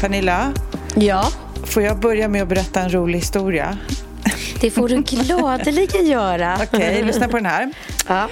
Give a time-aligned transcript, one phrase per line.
[0.00, 0.52] Pernilla,
[0.96, 1.28] Ja,
[1.64, 3.78] får jag börja med att berätta en rolig historia?
[4.60, 6.58] det får du gladeligen göra.
[6.62, 7.72] Okej, lyssna på den här.
[8.08, 8.28] Ja.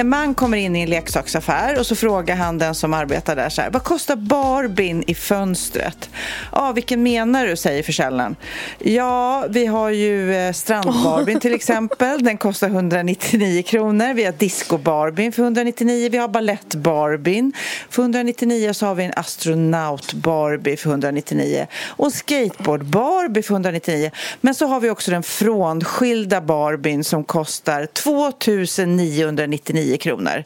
[0.00, 3.48] En man kommer in i en leksaksaffär och så frågar han den som arbetar där
[3.48, 6.10] så här, vad kostar Barbin i fönstret?
[6.52, 8.36] Ja, vilken menar du, säger försäljaren.
[8.78, 14.14] Ja, vi har ju eh, strand-Barbin till exempel, den kostar 199 kronor.
[14.14, 17.52] Vi har disco-Barbin för 199, vi har ballett-Barbin
[17.90, 24.10] för 199 och så har vi en astronaut-Barbie för 199 och en skateboard-Barbie för 199.
[24.40, 30.44] Men så har vi också den frånskilda Barbin som kostar 2999 kronor.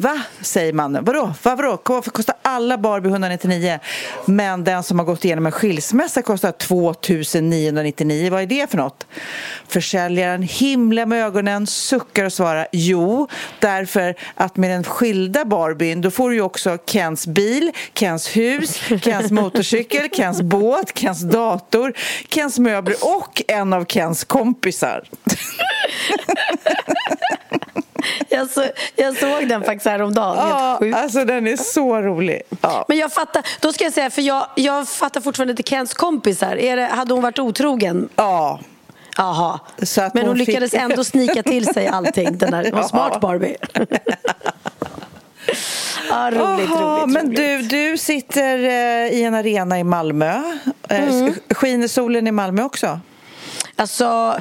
[0.00, 1.04] Va, säger mannen.
[1.04, 1.34] Vadå?
[1.42, 1.78] Va, vadå?
[1.84, 3.78] Varför kostar alla Barbie 199
[4.24, 8.30] men den som har gått igenom en skilsmässa kostar 2999?
[8.30, 9.06] Vad är det för något?
[9.68, 13.28] Försäljaren himlar med ögonen, suckar och svarar jo,
[13.58, 18.80] därför att med den skilda Barbien då får du ju också Kens bil, Kens hus,
[19.02, 21.92] Kens motorcykel, Kens båt, Kens dator,
[22.28, 25.02] Kens möbler och en av Kens kompisar.
[28.28, 28.64] Jag, så,
[28.96, 30.36] jag såg den faktiskt häromdagen.
[30.48, 32.42] Ja, Helt alltså den är så rolig.
[32.60, 32.84] Ja.
[32.88, 36.56] Men jag fattar, då ska jag säga, för jag, jag fattar fortfarande inte Kens kompisar.
[36.56, 38.08] Är det, hade hon varit otrogen?
[38.16, 38.60] ja.
[39.98, 42.38] Att Men hon, hon fick- lyckades ändå snika till sig allting.
[42.38, 43.56] Den det var smart Barbie.
[46.10, 47.36] ja, roligt, Jaha, roligt, men roligt.
[47.70, 50.42] du, du sitter eh, i en arena i Malmö.
[50.88, 51.34] Eh, Mm.
[51.50, 53.00] Skiner solen i Malmö också?
[53.76, 54.38] Alltså,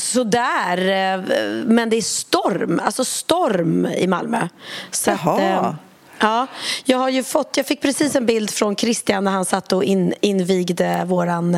[0.00, 0.78] sådär.
[0.78, 1.20] eh,
[1.64, 2.80] Men det är storm.
[2.84, 4.48] Alltså storm i Malmö.
[4.90, 5.40] Så Jaha.
[5.42, 5.74] eh,
[6.18, 6.46] ja,
[6.84, 9.84] jag har ju fått, jag fick precis en bild från Christian när han satt och
[9.84, 11.54] in, invigde våran,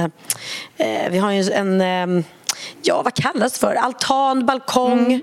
[0.76, 2.24] eh, vi har ju en eh,
[2.82, 3.74] Ja, vad kallas det för?
[3.74, 5.20] Altan, balkong,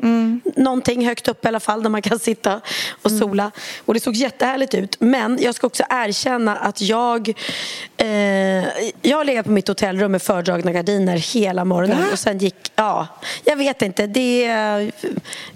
[0.56, 2.62] någonting högt upp i alla fall där man kan sitta
[3.02, 3.52] och sola.
[3.86, 4.96] Och det såg jättehärligt ut.
[5.00, 7.30] Men jag ska också erkänna att jag
[7.98, 8.08] eh,
[9.02, 13.08] Jag har legat på mitt hotellrum med fördragna gardiner hela morgonen och sen gick, ja,
[13.44, 14.08] jag vet inte.
[14.08, 14.46] Det,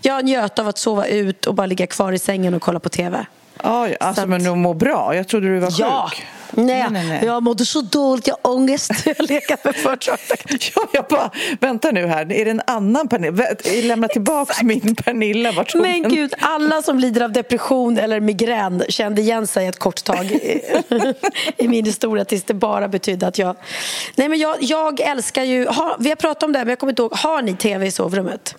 [0.02, 2.90] jag njöt av att sova ut och bara ligga kvar i sängen och kolla på
[2.90, 3.26] TV.
[3.66, 5.16] Ja, alltså, att- men du mår bra.
[5.16, 6.10] Jag trodde du var Ja!
[6.14, 6.26] sjuk.
[6.58, 7.22] Nej, nej, nej.
[7.26, 8.92] jag mådde så dåligt, jag har ångest.
[9.06, 10.18] Jag legat med fördragna
[10.76, 13.46] Ja, jag bara, vänta nu här, är det en annan Pernilla?
[13.84, 15.52] Lämna tillbaka min Pernilla.
[15.52, 16.12] Vart Men den?
[16.12, 20.62] gud, alla som lider av depression eller migrän kände igen sig ett kort tag i,
[21.58, 23.56] i min historia tills det bara betydde att jag...
[24.16, 25.68] Nej men jag, jag älskar ju...
[25.68, 27.14] Har, vi har pratat om det här men jag kommer inte ihåg.
[27.16, 28.56] Har ni tv i sovrummet?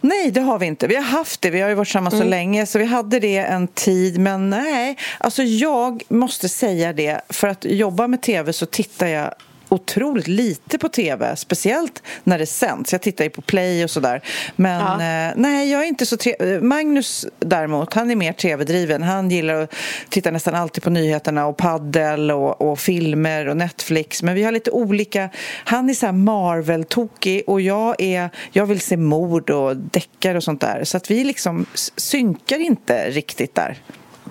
[0.00, 0.86] Nej, det har vi inte.
[0.86, 1.50] Vi har haft det.
[1.50, 2.10] Vi har ju varit Mm.
[2.10, 4.18] så länge så vi hade det en tid.
[4.18, 7.20] Men nej, alltså jag måste säga det.
[7.28, 9.34] För att jobba med tv så tittar jag
[9.72, 12.92] otroligt lite på tv, speciellt när det sänds.
[12.92, 14.22] Jag tittar ju på play och sådär.
[14.56, 15.28] Men Ja.
[15.28, 19.02] eh, nej, jag är inte så tre- Magnus däremot, han är mer tv-driven.
[19.02, 19.72] Han gillar att
[20.08, 24.22] titta nästan alltid på nyheterna och paddel och, och filmer och Netflix.
[24.22, 25.28] Men vi har lite olika.
[25.64, 30.44] Han är så här Marvel-tokig och jag är, jag vill se mord och deckare och
[30.44, 30.84] sånt där.
[30.84, 31.66] Så att vi liksom
[31.96, 33.78] synkar inte riktigt där.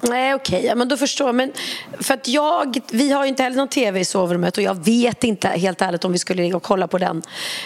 [0.01, 0.67] Nej, okej, okay.
[0.67, 1.35] ja, men då förstår jag.
[1.35, 1.51] Men
[1.99, 5.23] för att jag, vi har ju inte heller någon tv i sovrummet och jag vet
[5.23, 7.21] inte helt ärligt om vi skulle ligga och kolla på den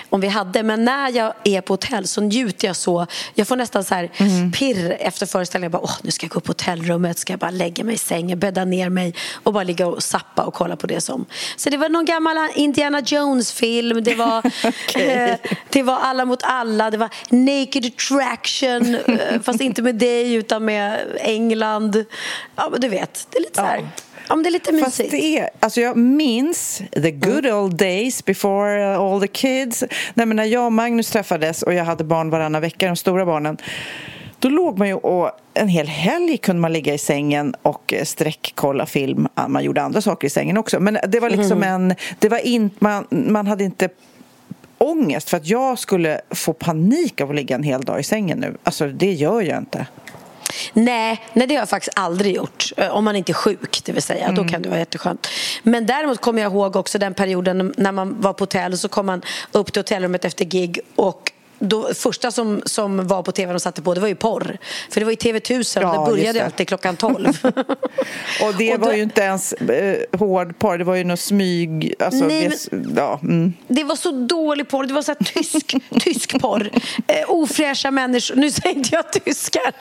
[0.09, 0.63] om vi hade.
[0.63, 3.07] Men när jag är på hotell så njuter jag så.
[3.33, 4.51] Jag får nästan så här mm.
[4.51, 5.71] pirr efter föreställningen.
[5.71, 8.39] Bara, Åh, nu ska jag gå på hotellrummet, ska jag bara lägga mig i sängen,
[8.39, 11.25] bädda ner mig och bara ligga och sappa och kolla på det som.
[11.55, 15.07] Så det var någon gammal Indiana Jones-film, det var, okay.
[15.07, 15.35] eh,
[15.69, 20.65] det var Alla mot alla, det var Naked Attraction, eh, fast inte med dig utan
[20.65, 22.05] med England.
[22.55, 23.87] Ja, men du vet, det är lite så här.
[24.27, 24.35] Ja.
[24.35, 24.97] Men det är lite mysigt.
[24.97, 27.57] Fast det är, alltså jag minns the good mm.
[27.57, 29.83] old days before all the kids.
[30.13, 33.25] Nej, men när jag och Magnus träffades och jag hade barn varannan vecka, de stora
[33.25, 33.57] barnen.
[34.39, 38.85] Då låg man ju och en hel helg kunde man ligga i sängen och sträckkolla
[38.85, 39.27] film.
[39.47, 40.79] Man gjorde andra saker i sängen också.
[40.79, 41.63] Men det var liksom mm.
[41.73, 41.95] en...
[42.19, 43.89] Det var in, man, man hade inte
[44.77, 48.39] ångest för att jag skulle få panik av att ligga en hel dag i sängen
[48.39, 48.57] nu.
[48.63, 49.87] Alltså, det gör jag inte.
[50.73, 52.71] Nej, nej, det har jag faktiskt aldrig gjort.
[52.77, 54.23] Eh, om man inte är sjuk, det vill säga.
[54.23, 54.35] Mm.
[54.35, 55.27] Då kan det vara jätteskönt.
[55.63, 58.89] Men däremot kommer jag ihåg också den perioden när man var på hotell och så
[58.89, 59.21] kom man
[59.51, 63.81] upp till hotellrummet efter gig och då, första som, som var på tv och satte
[63.81, 64.57] på det var ju porr.
[64.89, 66.45] För det var ju TV1000 ja, det började det.
[66.45, 67.27] alltid klockan 12.
[68.41, 71.19] och det och var då, ju inte ens eh, hård porr, det var ju något
[71.19, 71.93] smyg.
[71.99, 73.53] Alltså, nej, det, men, ja, mm.
[73.67, 76.69] det var så dålig porr, det var så tysk, tysk porr.
[77.07, 79.73] Eh, ofräscha människor, nu säger inte jag tyskar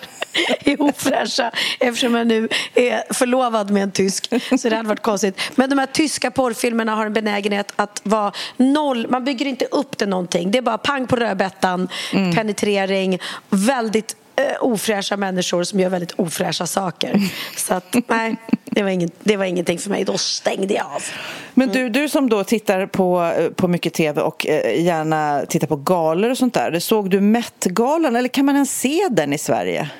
[0.64, 4.32] är ofräscha eftersom jag nu är förlovad med en tysk.
[4.58, 5.40] Så det hade varit konstigt.
[5.54, 9.98] Men de här tyska porrfilmerna har en benägenhet att vara noll, man bygger inte upp
[9.98, 10.50] det någonting.
[10.50, 12.34] Det är bara pang på rödbetan ytan, mm.
[12.34, 13.18] penetrering,
[13.50, 17.20] väldigt eh, ofräscha människor som gör väldigt ofräscha saker.
[17.56, 20.04] Så att, nej, det var, ingen, det var ingenting för mig.
[20.04, 21.02] Då stängde jag av.
[21.54, 25.66] Men du, du som då tittar på, eh, på mycket tv och eh, gärna tittar
[25.66, 26.78] på galor och sånt där.
[26.78, 29.90] Såg du Met-galan eller kan man ens se den i Sverige?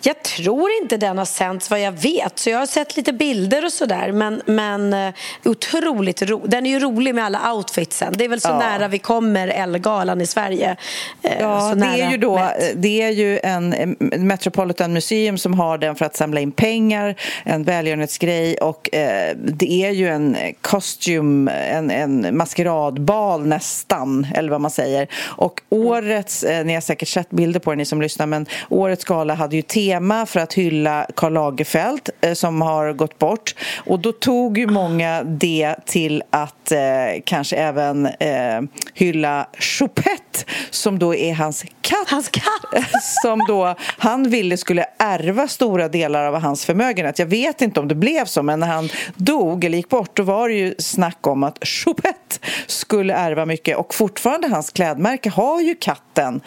[0.00, 2.38] Jag tror inte den har sänts vad jag vet.
[2.38, 4.12] Så jag har sett lite bilder och sådär.
[4.12, 5.12] Men, men uh,
[5.44, 8.14] otroligt ro Den är ju rolig med alla outfitsen.
[8.16, 8.58] Det är väl så ja.
[8.58, 10.76] nära vi kommer Ellegalan i Sverige.
[11.24, 15.96] Uh, ja, det är ju då det är ju en Metropolitan Museum som har den
[15.96, 17.14] för att samla in pengar.
[17.44, 24.60] En välgörenhetsgrej och uh, det är ju en kostym, en, en maskeradbal nästan, eller vad
[24.60, 25.08] man säger.
[25.24, 29.34] Och årets, ni har säkert sett bilder på det ni som lyssnar, men årets gala
[29.34, 33.54] hade ju tema för att hylla Karl Lagerfeld eh, som har gått bort.
[33.76, 36.78] Och då tog ju många det till att eh,
[37.24, 38.60] kanske även eh,
[38.94, 42.08] hylla Choupette som då är hans katt.
[42.10, 42.84] Hans katt!
[43.22, 47.18] som då han ville skulle ärva stora delar av hans förmögenhet.
[47.18, 50.22] Jag vet inte om det blev så, men när han dog eller gick bort då
[50.22, 55.60] var det ju snack om att Choupette skulle ärva mycket och fortfarande hans klädmärke har
[55.60, 56.40] ju katten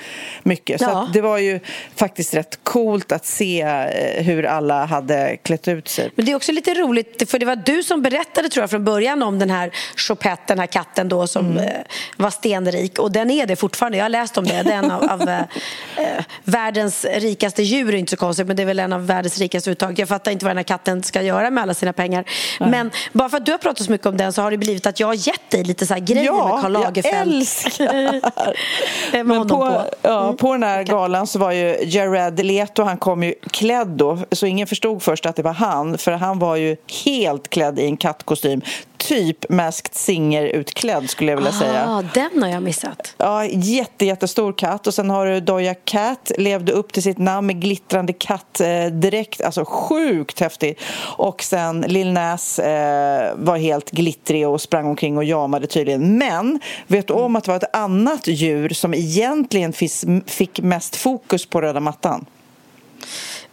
[0.43, 0.81] mycket.
[0.81, 1.09] Så ja.
[1.13, 1.59] det var ju
[1.95, 6.11] faktiskt rätt coolt att se eh, hur alla hade klätt ut sig.
[6.15, 8.83] Men det är också lite roligt, för det var du som berättade tror jag från
[8.83, 11.65] början om den här Choupette, den här katten då som mm.
[11.65, 11.81] Eh,
[12.17, 13.97] var stenrik och den är det fortfarande.
[13.97, 14.63] Jag har läst om det.
[14.63, 15.39] Det är en av, av eh,
[15.97, 19.37] eh, världens rikaste djur, är inte så konstigt, men det är väl en av världens
[19.37, 19.99] rikaste uttag.
[19.99, 22.25] Jag fattar inte vad den här katten ska göra med alla sina pengar.
[22.59, 22.71] Mm.
[22.71, 24.85] Men bara för att du har pratat så mycket om den så har det blivit
[24.85, 27.31] att jag har gett dig lite så här grejer ja, med Karl Lagerfeld.
[27.31, 28.21] jag älskar!
[29.23, 29.81] men på, på.
[30.01, 30.37] Ja, mm.
[30.37, 34.45] på den här galan så var ju Jared Leto, han kom ju klädd då, så
[34.45, 36.75] ingen förstod först att det var han, för han var ju
[37.05, 38.61] helt klädd i en kattkostym
[39.07, 42.09] typ Masked Singer-utklädd skulle jag vilja ah, säga.
[42.13, 43.15] Den har jag missat.
[43.17, 44.87] Ja, jätte, jättestor katt.
[44.87, 49.41] Och sen har du Doja Cat, levde upp till sitt namn med glittrande kattdräkt.
[49.41, 50.79] Alltså sjukt häftig.
[51.17, 56.17] Och sen Lil Nas eh, var helt glittrig och sprang omkring och jamade tydligen.
[56.17, 59.73] Men vet du om att det var ett annat djur som egentligen
[60.25, 62.25] fick mest fokus på röda mattan?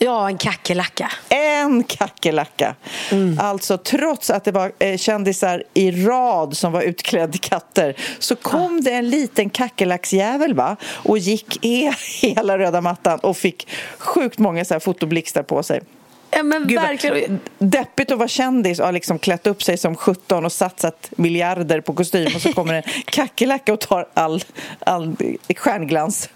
[0.04, 1.12] Ja, en kackerlacka.
[1.28, 2.74] En kackerlacka.
[3.10, 3.38] Mm.
[3.40, 8.76] Alltså, trots att det var eh, kändisar i rad som var utklädda katter så kom
[8.76, 8.90] ja.
[8.90, 10.76] det en liten kackerlacksjävel va?
[10.84, 13.68] och gick e hela röda mattan och fick
[13.98, 15.80] sjukt många så här fotoblixtar på sig.
[16.30, 17.40] Ja, men Gud, verkligen.
[17.58, 21.80] Deppigt att vara kändis och ha liksom klätt upp sig som 17 och satsat miljarder
[21.80, 24.44] på kostym och så kommer en kackerlacka och tar all,
[24.80, 25.16] all
[25.56, 26.28] stjärnglans.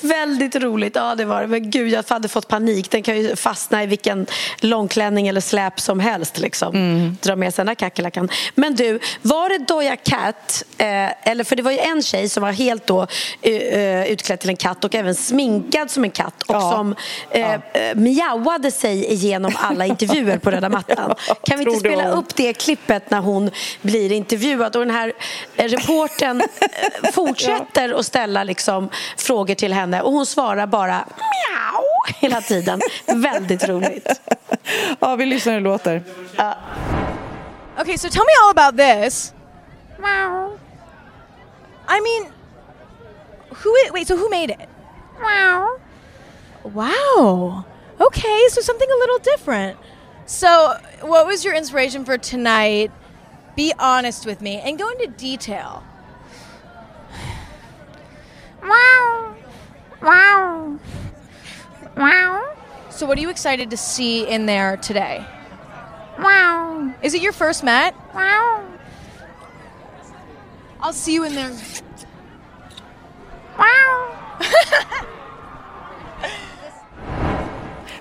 [0.00, 1.46] Väldigt roligt, ja det var det.
[1.46, 2.90] Men gud, jag hade fått panik.
[2.90, 4.26] Den kan ju fastna i vilken
[4.60, 6.38] långklänning eller släp som helst.
[6.38, 6.74] Liksom.
[6.74, 7.16] Mm.
[7.22, 8.28] Dra med sig den här kackerlackan.
[8.54, 12.42] Men du, var det Doja Cat, eh, eller för det var ju en tjej som
[12.42, 13.06] var helt då
[13.46, 16.72] uh, utklädd till en katt och även sminkad som en katt och ja.
[16.72, 17.58] som uh, ja.
[17.94, 21.14] miauade sig igenom alla intervjuer på röda mattan.
[21.44, 23.50] Kan vi inte spela upp det klippet när hon
[23.82, 25.12] blir intervjuad och den här
[25.56, 26.42] reporten
[27.12, 27.98] fortsätter ja.
[27.98, 31.84] att ställa liksom, frågor frågor till henne och hon svarar bara mjau.
[32.20, 32.80] hela tiden.
[33.06, 34.20] Väldigt roligt.
[35.00, 36.02] ja, vi lyssnar hur det låter.
[36.38, 37.80] Uh.
[37.80, 39.32] Okay, so tell me all about this.
[39.98, 40.58] Wow.
[41.88, 42.32] I mean,
[43.50, 43.70] who?
[43.84, 44.68] Is, wait, so who made it?
[45.20, 45.78] Wow.
[46.64, 47.64] Wow.
[48.00, 49.76] Okay, so something a little different.
[50.26, 52.90] So, what was your inspiration for tonight?
[53.56, 55.82] Be honest with me and go into detail.
[58.62, 59.37] Wow.
[60.02, 60.78] Wow.
[61.96, 62.56] Wow.
[62.90, 65.24] So, what are you excited to see in there today?
[66.18, 66.94] Wow.
[67.02, 67.94] Is it your first Met?
[68.14, 68.64] Wow.
[70.80, 71.56] I'll see you in there.
[73.58, 75.06] Wow.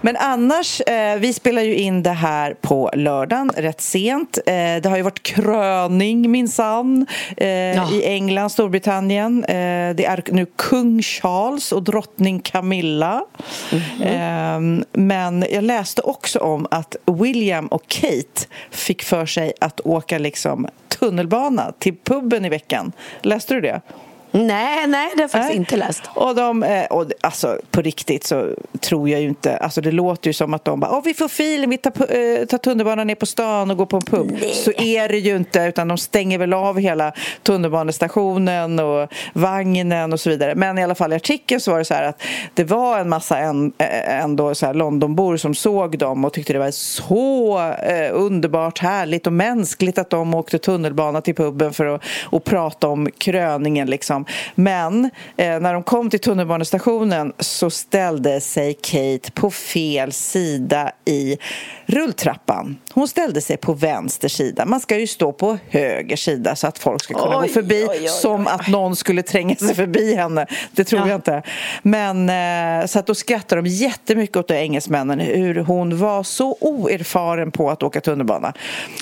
[0.07, 4.37] Men annars, eh, vi spelar ju in det här på lördagen rätt sent.
[4.37, 7.05] Eh, det har ju varit kröning minsann
[7.37, 7.91] eh, ja.
[7.91, 9.43] i England, Storbritannien.
[9.43, 13.25] Eh, det är nu kung Charles och drottning Camilla.
[13.71, 14.85] Mm -hmm.
[14.91, 20.67] men jag läste också om att William och Kate fick för sig att åka liksom
[20.87, 22.91] tunnelbana till puben i veckan.
[23.21, 23.81] Läste du det?
[24.31, 25.57] Nej, nej, det har jag faktiskt nej.
[25.57, 26.03] inte läst.
[26.13, 30.29] Och de, eh, och alltså på riktigt så tror jag ju inte, alltså det låter
[30.29, 33.15] ju som att de bara, Åh, vi får feeling, vi tar, eh, tar tunnelbanan ner
[33.15, 34.31] på stan och går på en pub.
[34.31, 34.53] Nej.
[34.53, 40.19] Så är det ju inte, utan de stänger väl av hela tunnelbanestationen och vagnen och
[40.19, 40.55] så vidare.
[40.55, 42.21] Men i alla fall i artikeln så var det så här att
[42.53, 46.53] det var en massa en, eh, ändå så här Londonbor som såg dem och tyckte
[46.53, 51.85] det var så eh, underbart härligt och mänskligt att de åkte tunnelbana till puben för
[51.85, 54.16] att och prata om kröningen liksom.
[54.55, 55.05] Men
[55.37, 61.37] eh, när de kom till tunnelbanestationen så ställde sig Kate på fel sida i
[61.85, 62.77] rulltrappan.
[62.93, 64.65] Hon ställde sig på vänster sida.
[64.65, 67.87] Man ska ju stå på höger sida så att folk ska kunna oj, gå förbi
[67.89, 70.45] oj, oj, som att någon skulle tränga sig förbi henne.
[70.71, 71.07] Det tror ja.
[71.07, 71.43] jag inte.
[71.81, 77.51] Men eh, så att då skrattade de jättemycket åt engelsmännen hur hon var så oerfaren
[77.51, 78.53] på att åka tunnelbana.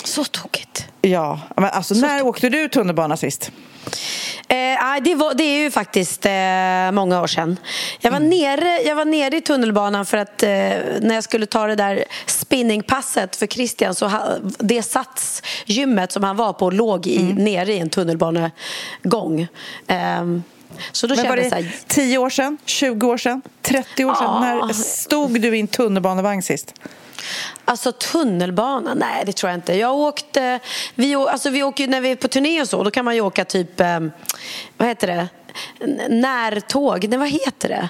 [0.04, 0.88] Så tokigt.
[1.06, 3.50] Ja, men alltså så när åkte du tunnelbana sist?
[4.48, 7.56] Eh, det, var, det är ju faktiskt eh, många år sedan.
[8.00, 8.30] Jag var, mm.
[8.30, 10.48] nere, jag var nere i tunnelbanan för att eh,
[11.00, 16.36] när jag skulle ta det där spinningpasset för Christian så ha, det satsgymmet som han
[16.36, 17.44] var på låg i, mm.
[17.44, 19.46] nere i en tunnelbanegång.
[19.86, 20.42] Ehm,
[20.92, 24.14] så då Men var det så här, 10 år sedan, 20 år sedan, 30 år
[24.14, 24.40] sedan?
[24.40, 26.74] När stod du i en tunnelbanevagn sist?
[27.64, 28.94] Alltså tunnelbana?
[28.94, 29.74] Nej, det tror jag inte.
[29.74, 30.60] Jag åkte,
[30.94, 33.20] vi, alltså, vi åker när vi är på turné och så, då kan man ju
[33.20, 34.00] åka typ, eh,
[34.76, 35.28] vad heter det,
[36.08, 37.88] närtåg, nej vad heter det?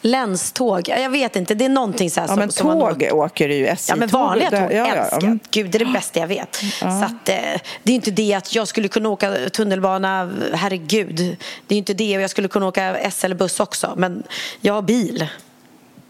[0.00, 3.12] Länståg, jag vet inte, det är någonting så här ja, som, men som tåg man
[3.12, 5.38] åker du ju, SJ Ja men vanliga tåg, ja, älskar ja.
[5.50, 6.62] Gud, det är det bästa jag vet.
[6.80, 7.00] Ja.
[7.00, 11.36] Så att, eh, det är inte det att jag skulle kunna åka tunnelbana, herregud.
[11.66, 14.22] Det är inte det, och jag skulle kunna åka SL-buss också, men
[14.60, 15.28] jag har bil.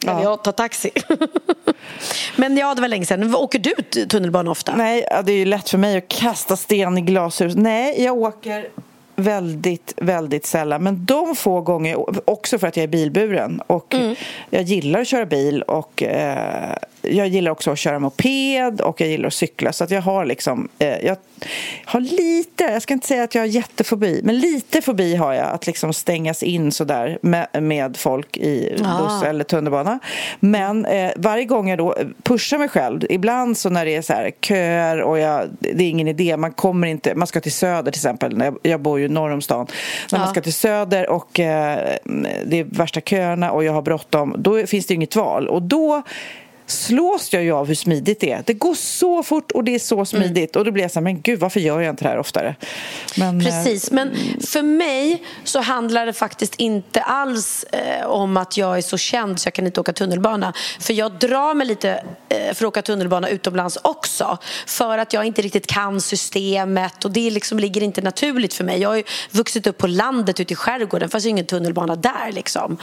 [0.00, 0.22] Ja.
[0.22, 0.90] Jag tar taxi.
[2.36, 3.34] Men ja, det var länge sedan.
[3.34, 4.76] Åker du tunnelbana ofta?
[4.76, 7.56] Nej, det är ju lätt för mig att kasta sten i glashus.
[7.56, 8.68] Nej, jag åker
[9.18, 10.82] väldigt, väldigt sällan.
[10.82, 14.14] Men de få gånger, också för att jag är bilburen och mm.
[14.50, 19.08] jag gillar att köra bil och eh, jag gillar också att köra moped och jag
[19.08, 19.72] gillar att cykla.
[19.72, 21.16] Så att jag har liksom, eh, jag
[21.84, 25.46] har lite, jag ska inte säga att jag har jättefobi, men lite fobi har jag
[25.46, 29.02] att liksom stängas in sådär med, med folk i ah.
[29.02, 29.98] buss eller tunnelbana.
[30.40, 34.12] Men eh, varje gång jag då pushar mig själv, ibland så när det är så
[34.12, 37.92] här köer och jag, det är ingen idé, man kommer inte, man ska till Söder
[37.92, 39.66] till exempel, jag, jag bor ju norr om stan.
[40.12, 40.22] När ah.
[40.22, 41.96] man ska till Söder och eh,
[42.46, 45.48] det är värsta köerna och jag har bråttom, då finns det inget val.
[45.48, 46.02] Och då
[46.70, 48.42] slås jag ju av hur smidigt det är.
[48.46, 50.06] Det går så fort och det är så mm.
[50.06, 50.56] smidigt.
[50.56, 50.60] Mm.
[50.60, 52.54] Och då blir jag så här, men gud, varför gör jag inte det här oftare?
[53.16, 58.56] Men, Precis, eh, men för mig så handlar det faktiskt inte alls eh, om att
[58.56, 60.52] jag är så känd så jag kan inte åka tunnelbana.
[60.80, 64.38] För jag drar mig lite eh, för att åka tunnelbana utomlands också.
[64.66, 68.80] För att jag inte riktigt kan systemet och det liksom ligger inte naturligt för mig.
[68.80, 72.32] Jag har ju vuxit upp på landet ute i skärgården, fast det ingen tunnelbana där
[72.32, 72.78] liksom.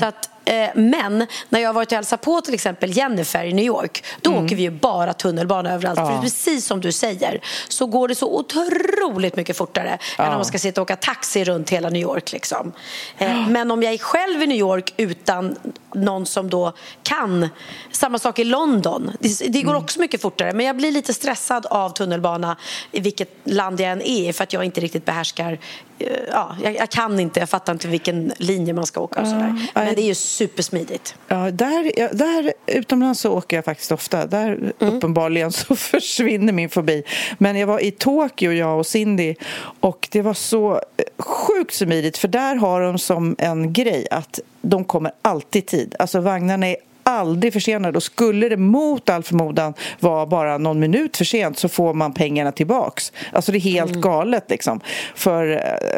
[0.00, 3.52] Så att Eh, men när jag har varit och hälsat på till exempel Jennifer i
[3.52, 4.44] New York då mm.
[4.44, 5.98] åker vi ju bara tunnelbana överallt.
[5.98, 6.06] Ja.
[6.06, 10.24] För precis som du säger så går det så otroligt mycket fortare ja.
[10.24, 12.32] än om man ska sitta och åka taxi runt hela New York.
[12.32, 12.72] Liksom.
[13.18, 13.48] Eh.
[13.48, 15.56] Men om jag är själv i New York utan
[15.94, 16.72] någon som då
[17.02, 17.48] kan.
[17.90, 19.12] Samma sak i London.
[19.20, 19.82] Det, det går mm.
[19.82, 20.52] också mycket fortare.
[20.52, 22.56] Men jag blir lite stressad av tunnelbana
[22.92, 25.58] i vilket land jag än är för att jag inte riktigt behärskar
[25.98, 29.26] eh, ja, jag, jag, kan inte, jag fattar inte vilken linje man ska åka och
[29.26, 29.68] sådär.
[29.74, 31.14] Men det är ju supersmidigt.
[31.28, 34.26] Ja, där, där utomlands så åker jag faktiskt ofta.
[34.26, 34.72] Där mm.
[34.78, 37.02] uppenbarligen så försvinner min fobi.
[37.38, 39.34] Men jag var i Tokyo, jag och Cindy,
[39.80, 44.40] och det var så eh, sjukt smidigt för där har de som en grej att
[44.62, 45.94] de kommer alltid i tid.
[45.98, 51.16] Alltså vagnarna är aldrig försenade och skulle det mot all förmodan vara bara någon minut
[51.16, 53.12] för sent så får man pengarna tillbaks.
[53.32, 54.00] Alltså det är helt mm.
[54.00, 54.80] galet liksom.
[55.14, 55.46] För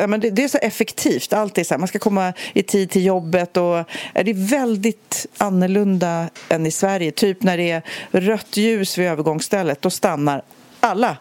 [0.01, 1.33] ja, men det, det, är så effektivt.
[1.33, 5.27] Allt är så här, man ska komma i tid till jobbet och det är väldigt
[5.39, 7.11] annorlunda än i Sverige.
[7.11, 10.43] Typ när det är rött ljus vid övergångsstället, då stannar
[10.81, 11.17] alla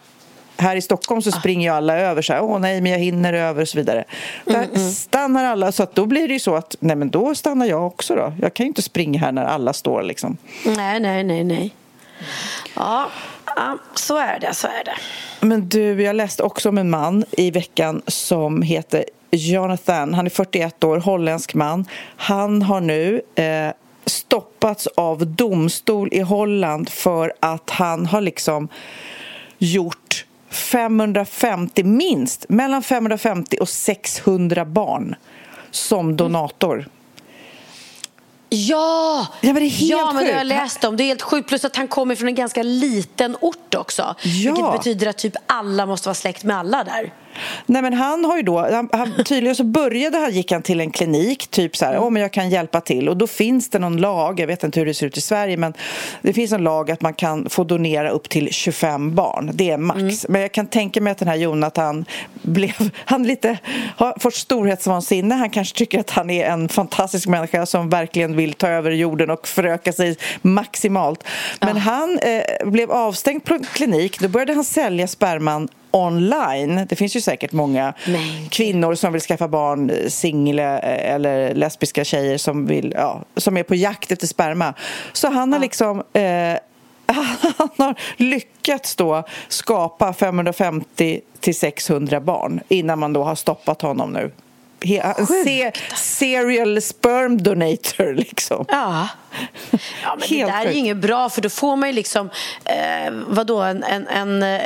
[0.58, 1.40] här i Stockholm så ah.
[1.40, 4.04] springer ju alla över så här, åh nej men jag hinner över och så vidare.
[4.46, 4.92] Där mm, mm.
[4.92, 7.88] stannar alla så att då blir det ju så att nej men då stannar jag
[7.88, 8.34] också då.
[8.42, 10.38] Jag kan ju inte springa här när alla står liksom.
[10.66, 11.76] Nej, nej, nej, nej.
[12.76, 13.10] Ja,
[13.56, 14.96] ja så är det, så är det.
[15.46, 20.14] Men du, jag läste också om en man i veckan som heter Jonathan.
[20.14, 21.86] Han är 41 år, holländsk man.
[22.16, 23.70] Han har nu eh,
[24.06, 28.68] stoppats av domstol i Holland för att han har liksom
[29.58, 35.16] gjort 550, minst mellan 550 och 600 barn
[35.72, 36.88] som donator.
[38.50, 39.28] Ja!
[39.42, 40.98] Ja, men det är helt ja, men det har jag läst om.
[40.98, 41.50] Det är helt sjukt.
[41.50, 44.16] Plus att han kommer från en ganska liten ort också.
[44.24, 44.54] Ja.
[44.54, 47.14] Vilket betyder att typ alla måste vara släkt med alla där.
[47.66, 50.80] Nej, men han har ju då, han, han, tydligen så började han, gick han till
[50.80, 53.10] en klinik, typ så här, oh, men jag kan hjälpa till.
[53.10, 55.58] Och då finns det någon lag, jag vet inte hur det ser ut i Sverige,
[55.58, 55.74] men
[56.22, 59.52] det finns en lag att man kan få donera upp till 25 barn.
[59.54, 60.00] Det är max.
[60.00, 60.16] Mm.
[60.30, 62.06] Men jag kan tänka mig att den här Jonathan
[62.42, 63.58] blev, han lite,
[63.98, 65.36] har fått storhetsvansinne.
[65.36, 69.30] Han kanske tycker att han är en fantastisk människa som verkligen vill ta över jorden
[69.30, 71.24] och föröka sig maximalt.
[71.60, 71.82] Men ja.
[71.82, 74.20] han eh, blev avstängd på klinik.
[74.20, 76.86] Då började han sälja sperman online.
[76.90, 78.48] Det finns ju säkert många Nej.
[78.52, 83.76] kvinnor som vill skaffa barn, single eller lesbiska tjejer som, vill, ja, som är på
[83.76, 84.74] jakt efter sperma.
[85.14, 85.62] Så han har ja.
[85.62, 86.58] liksom eh,
[87.58, 94.14] han har lyckats då skapa 550 till 600 barn innan man då har stoppat honom
[94.14, 94.32] nu
[94.86, 98.66] en se serial sperm donator liksom.
[98.68, 99.08] Ja.
[100.04, 102.30] Ja, men det där är ju inget bra för då får man ju liksom
[102.66, 104.62] eh, vadå, en, en, en, eh,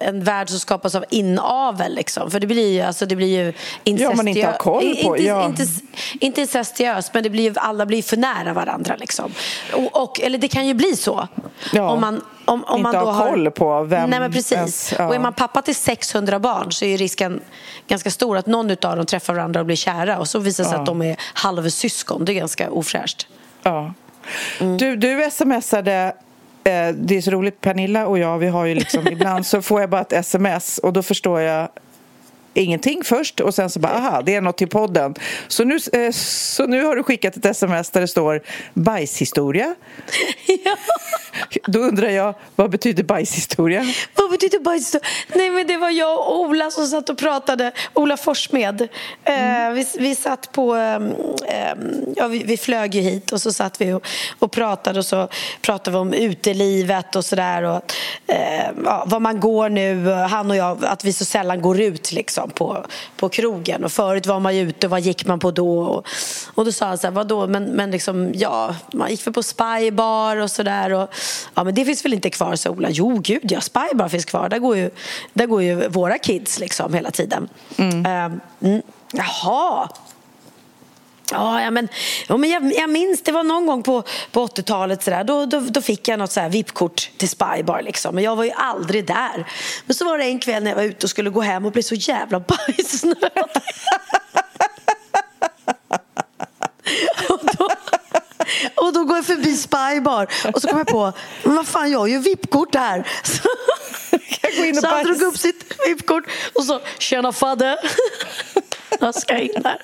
[0.00, 2.30] en värld som skapas av inavel liksom.
[2.30, 3.52] För det blir ju, alltså, det blir ju
[3.84, 4.12] incestuöst.
[4.12, 5.16] Ja, man inte har koll på.
[5.16, 5.46] Inte, ja.
[5.46, 5.66] inte,
[6.20, 9.32] inte incestuöst, men det blir ju, alla blir för nära varandra liksom.
[9.72, 11.28] Och, och, eller det kan ju bli så.
[11.72, 11.90] Ja.
[11.90, 14.10] Om man, om, om inte man då har koll på vem...
[14.10, 14.52] Nej, men precis.
[14.52, 15.06] Ens, ja.
[15.06, 17.40] Och är man pappa till 600 barn så är risken
[17.88, 20.70] ganska stor att någon av dem träffar varandra och blir kära och så visar det
[20.70, 20.80] sig ja.
[20.80, 22.24] att de är halvsyskon.
[22.24, 23.26] Det är ganska ofräscht.
[23.62, 23.94] Ja.
[24.60, 24.76] Mm.
[24.76, 26.14] Du, du smsade
[26.64, 29.80] eh, det är så roligt, Pernilla och jag, vi har ju liksom ibland så får
[29.80, 31.68] jag bara ett sms och då förstår jag
[32.54, 35.14] ingenting först och sen så bara aha, det är något till podden.
[35.48, 38.42] Så nu, eh, så nu har du skickat ett sms där det står
[38.74, 39.74] bajshistoria.
[40.64, 40.76] Ja.
[41.66, 43.84] Då undrar jag, vad betyder bajshistoria?
[44.14, 45.06] Vad betyder bajshistoria?
[45.34, 48.88] Nej men det var jag och Ola som satt och pratade, Ola Forsmed.
[49.24, 49.68] Mm.
[49.68, 51.74] Eh, vi, vi satt på, eh,
[52.16, 54.06] ja vi, vi, flög ju hit och så satt vi och,
[54.38, 55.28] och pratade och så
[55.62, 57.92] pratade vi om utelivet och sådär och
[58.26, 62.12] eh, ja, var man går nu, han och jag, att vi så sällan går ut
[62.12, 62.84] liksom på,
[63.16, 63.84] på krogen.
[63.84, 65.80] Och förut var man ju ute och vad gick man på då?
[65.80, 66.06] Och,
[66.54, 69.42] och då sa han så här, vadå, men, men liksom, ja, man gick väl på
[69.42, 71.08] Spybar och sådär.
[71.54, 72.88] Ja, men det finns väl inte kvar, sa Ola.
[72.90, 74.48] Jo, gud ja, Spybar finns kvar.
[74.48, 74.90] Där går ju,
[75.32, 77.48] där går ju våra kids liksom hela tiden.
[77.78, 78.40] Mm.
[78.60, 78.80] Uh,
[79.12, 79.88] jaha,
[81.32, 81.88] Ja, ja, men,
[82.28, 85.60] ja, men jag, jag minns, det var någon gång på, på 80-talet sådär, då, då,
[85.60, 88.14] då fick jag något så VIP-kort till Spybar liksom.
[88.14, 89.46] Men jag var ju aldrig där.
[89.86, 91.72] Men så var det en kväll när jag var ute och skulle gå hem och
[91.72, 93.20] blev så jävla bajsnödig.
[97.28, 97.68] och, då,
[98.74, 101.98] och då går jag förbi Spybar och så kom jag på, men vad fan jag
[101.98, 103.08] har ju VIP-kort här.
[103.22, 106.24] Så, så han drog upp sitt VIP-kort
[106.54, 107.76] och så, tjena Fadde.
[109.00, 109.82] Jag ska in där.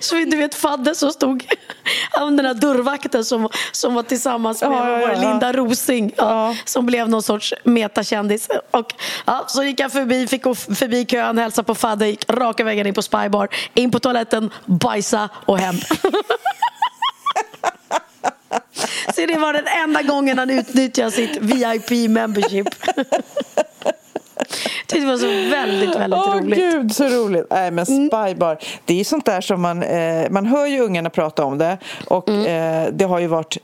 [0.00, 1.44] Så du vet Fadde som stod,
[2.14, 5.20] den där dörrvakten som, som var tillsammans med ja, ja, ja.
[5.20, 6.12] Linda Rosing
[6.64, 8.48] som blev någon sorts metakändis.
[8.70, 8.94] Och,
[9.46, 12.94] så gick jag förbi, fick gå förbi kön, hälsade på Fadde, gick raka vägen in
[12.94, 15.76] på Spybar, in på toaletten, bajsa och hem.
[19.14, 22.66] Så det var den enda gången han utnyttjade sitt VIP membership.
[24.86, 26.58] det var så väldigt, väldigt oh, roligt.
[26.58, 27.46] Gud, så roligt.
[27.50, 28.08] Nej, men mm.
[28.08, 29.82] Spybar, det är ju sånt där som man...
[29.82, 32.46] Eh, man hör ju ungarna prata om det och mm.
[32.46, 33.58] eh, det har ju varit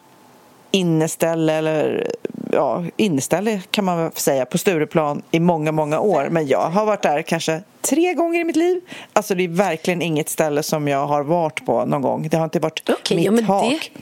[0.70, 2.10] inneställe eller
[2.52, 6.28] ja, inneställe kan man säga på Stureplan i många, många år.
[6.30, 8.80] Men jag har varit där kanske tre gånger i mitt liv.
[9.12, 12.28] Alltså det är verkligen inget ställe som jag har varit på någon gång.
[12.28, 13.90] Det har inte varit okay, mitt ja, hak.
[13.94, 14.00] Det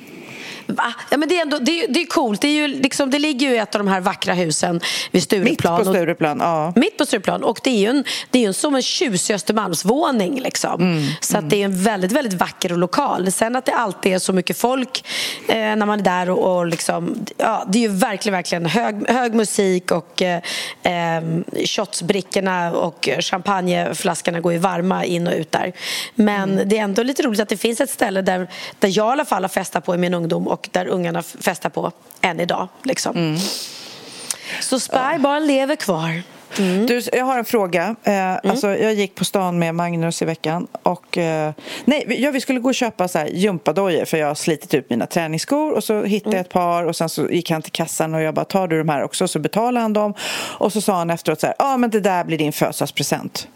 [0.70, 0.94] Va?
[1.10, 2.40] Ja, men det, är ändå, det, är, det är coolt.
[2.40, 4.80] Det, är ju liksom, det ligger ju i ett av de här vackra husen
[5.10, 5.78] vid Stureplan.
[5.78, 6.72] Mitt på Stureplan, ja.
[6.76, 7.44] Mitt på Stureplan.
[7.44, 10.40] Och det är ju, en, det är ju som en tjusig Östermalmsvåning.
[10.40, 10.80] Liksom.
[10.80, 11.48] Mm, så mm.
[11.48, 13.32] Det är en väldigt, väldigt vacker lokal.
[13.32, 15.04] Sen att det alltid är så mycket folk
[15.48, 19.08] eh, när man är där och, och liksom, ja, det är ju verkligen, verkligen hög,
[19.08, 20.42] hög musik och eh,
[20.82, 21.22] eh,
[21.66, 25.72] shotsbrickorna och champagneflaskorna går ju varma in och ut där.
[26.14, 26.68] Men mm.
[26.68, 29.24] det är ändå lite roligt att det finns ett ställe där, där jag i alla
[29.24, 32.68] fall har festat på i min ungdom och där ungarna festar på än idag.
[32.82, 33.16] Liksom.
[33.16, 33.38] Mm.
[34.60, 36.22] Så Spybar lever kvar.
[36.58, 36.86] Mm.
[36.86, 37.96] Du, jag har en fråga.
[38.04, 38.38] Eh, mm.
[38.44, 40.66] alltså, jag gick på stan med Magnus i veckan.
[40.82, 41.52] Och, eh,
[41.84, 44.90] nej, ja, vi skulle gå och köpa så här, gympadojor för jag har slitit ut
[44.90, 45.72] mina träningsskor.
[45.72, 46.46] Och så hittade jag mm.
[46.46, 48.88] ett par och sen så gick han till kassan och jag bara tar du de
[48.88, 49.28] här också?
[49.28, 50.14] Så betalade han dem.
[50.58, 53.48] Och så sa han efteråt så här, ja ah, men det där blir din födelsedagspresent.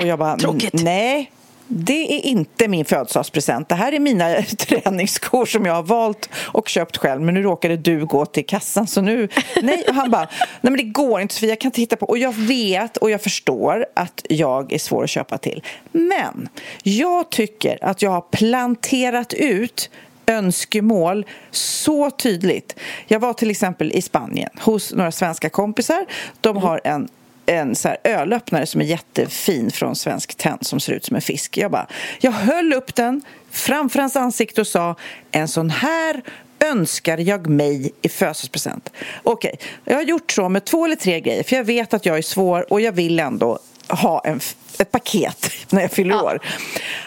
[0.00, 0.82] Och jag bara, tråkigt.
[0.82, 1.30] Nej,
[1.68, 3.68] det är inte min födelsedagspresent.
[3.68, 7.22] Det här är mina träningsskor som jag har valt och köpt själv.
[7.22, 9.28] Men nu råkade du gå till kassan så nu...
[9.62, 10.28] Nej, och han bara,
[10.60, 12.06] nej men det går inte Sofia, jag kan inte hitta på...
[12.06, 15.62] Och jag vet och jag förstår att jag är svår att köpa till.
[15.92, 16.48] Men
[16.82, 19.90] jag tycker att jag har planterat ut
[20.26, 22.76] önskemål så tydligt.
[23.06, 26.06] Jag var till exempel i Spanien hos några svenska kompisar.
[26.40, 27.08] De har en
[27.46, 31.22] en så här ölöppnare som är jättefin från Svensk Tenn som ser ut som en
[31.22, 31.56] fisk.
[31.56, 31.86] Jag bara,
[32.20, 34.96] jag höll upp den framför hans ansikte och sa
[35.30, 36.22] en sån här
[36.60, 38.92] önskar jag mig i födelsedagspresent.
[39.22, 42.06] Okej, okay, jag har gjort så med två eller tre grejer för jag vet att
[42.06, 44.40] jag är svår och jag vill ändå ha en,
[44.78, 46.22] ett paket när jag fyller ja.
[46.22, 46.40] år.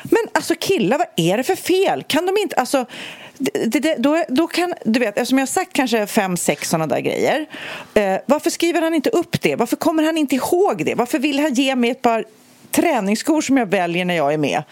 [0.04, 2.04] Men alltså killar, vad är det för fel?
[2.08, 2.56] Kan de inte...
[2.56, 2.86] Alltså,
[3.40, 6.88] det, det, då, då kan, du vet, eftersom jag har sagt kanske fem, sex sådana
[6.88, 7.46] där grejer
[7.94, 9.56] eh, varför skriver han inte upp det?
[9.56, 10.96] Varför kommer han inte ihåg det?
[10.96, 12.26] Varför vill han ge mig ett par
[12.72, 14.64] träningsskor som jag väljer när jag är med?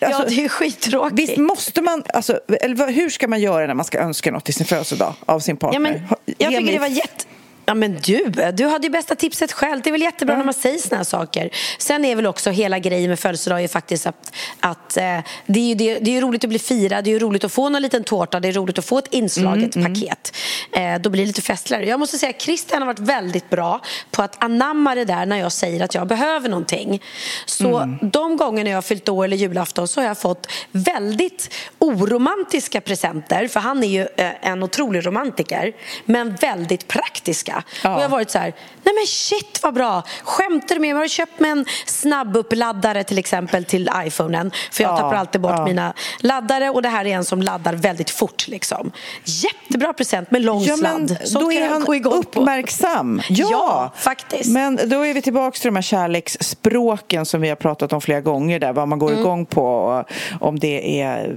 [0.00, 1.18] Alltså, ja, det är skittråkigt.
[1.18, 4.54] Visst måste man, alltså, eller hur ska man göra när man ska önska något till
[4.54, 5.80] sin födelsedag av sin partner?
[5.80, 7.24] Ja, men, jag tycker det var jätte
[7.68, 9.82] Ja men du, du hade ju bästa tipset själv.
[9.82, 10.38] Det är väl jättebra mm.
[10.38, 11.50] när man säger såna här saker.
[11.78, 15.64] Sen är väl också hela grejen med födelsedag är faktiskt att, att eh, det, är
[15.64, 18.04] ju, det, det är roligt att bli firad, det är roligt att få en liten
[18.04, 20.00] tårta, det är roligt att få ett inslaget mm, mm.
[20.00, 20.36] paket.
[20.72, 21.86] Eh, då blir det lite festligare.
[21.86, 25.36] Jag måste säga att Christian har varit väldigt bra på att anamma det där när
[25.36, 27.02] jag säger att jag behöver någonting.
[27.46, 28.10] Så mm.
[28.10, 33.48] de gånger jag har fyllt år eller julafton så har jag fått väldigt oromantiska presenter,
[33.48, 35.72] för han är ju eh, en otrolig romantiker,
[36.04, 37.57] men väldigt praktiska.
[37.82, 37.94] Ja.
[37.94, 40.88] Och jag har varit så här, nej men shit vad bra, skämtar du med mig?
[40.88, 44.96] Jag har köpt mig en snabbuppladdare till exempel till iPhonen, för jag ja.
[44.96, 45.64] tappar alltid bort ja.
[45.64, 48.92] mina laddare och det här är en som laddar väldigt fort liksom.
[49.24, 51.18] Jättebra present med lång ja, sladd.
[51.24, 53.22] Så då är han uppmärksam.
[53.30, 53.48] Ja.
[53.50, 54.50] ja, faktiskt.
[54.50, 58.20] Men då är vi tillbaka till de här kärleksspråken som vi har pratat om flera
[58.20, 59.20] gånger där, vad man går mm.
[59.20, 60.04] igång på,
[60.40, 61.36] om det är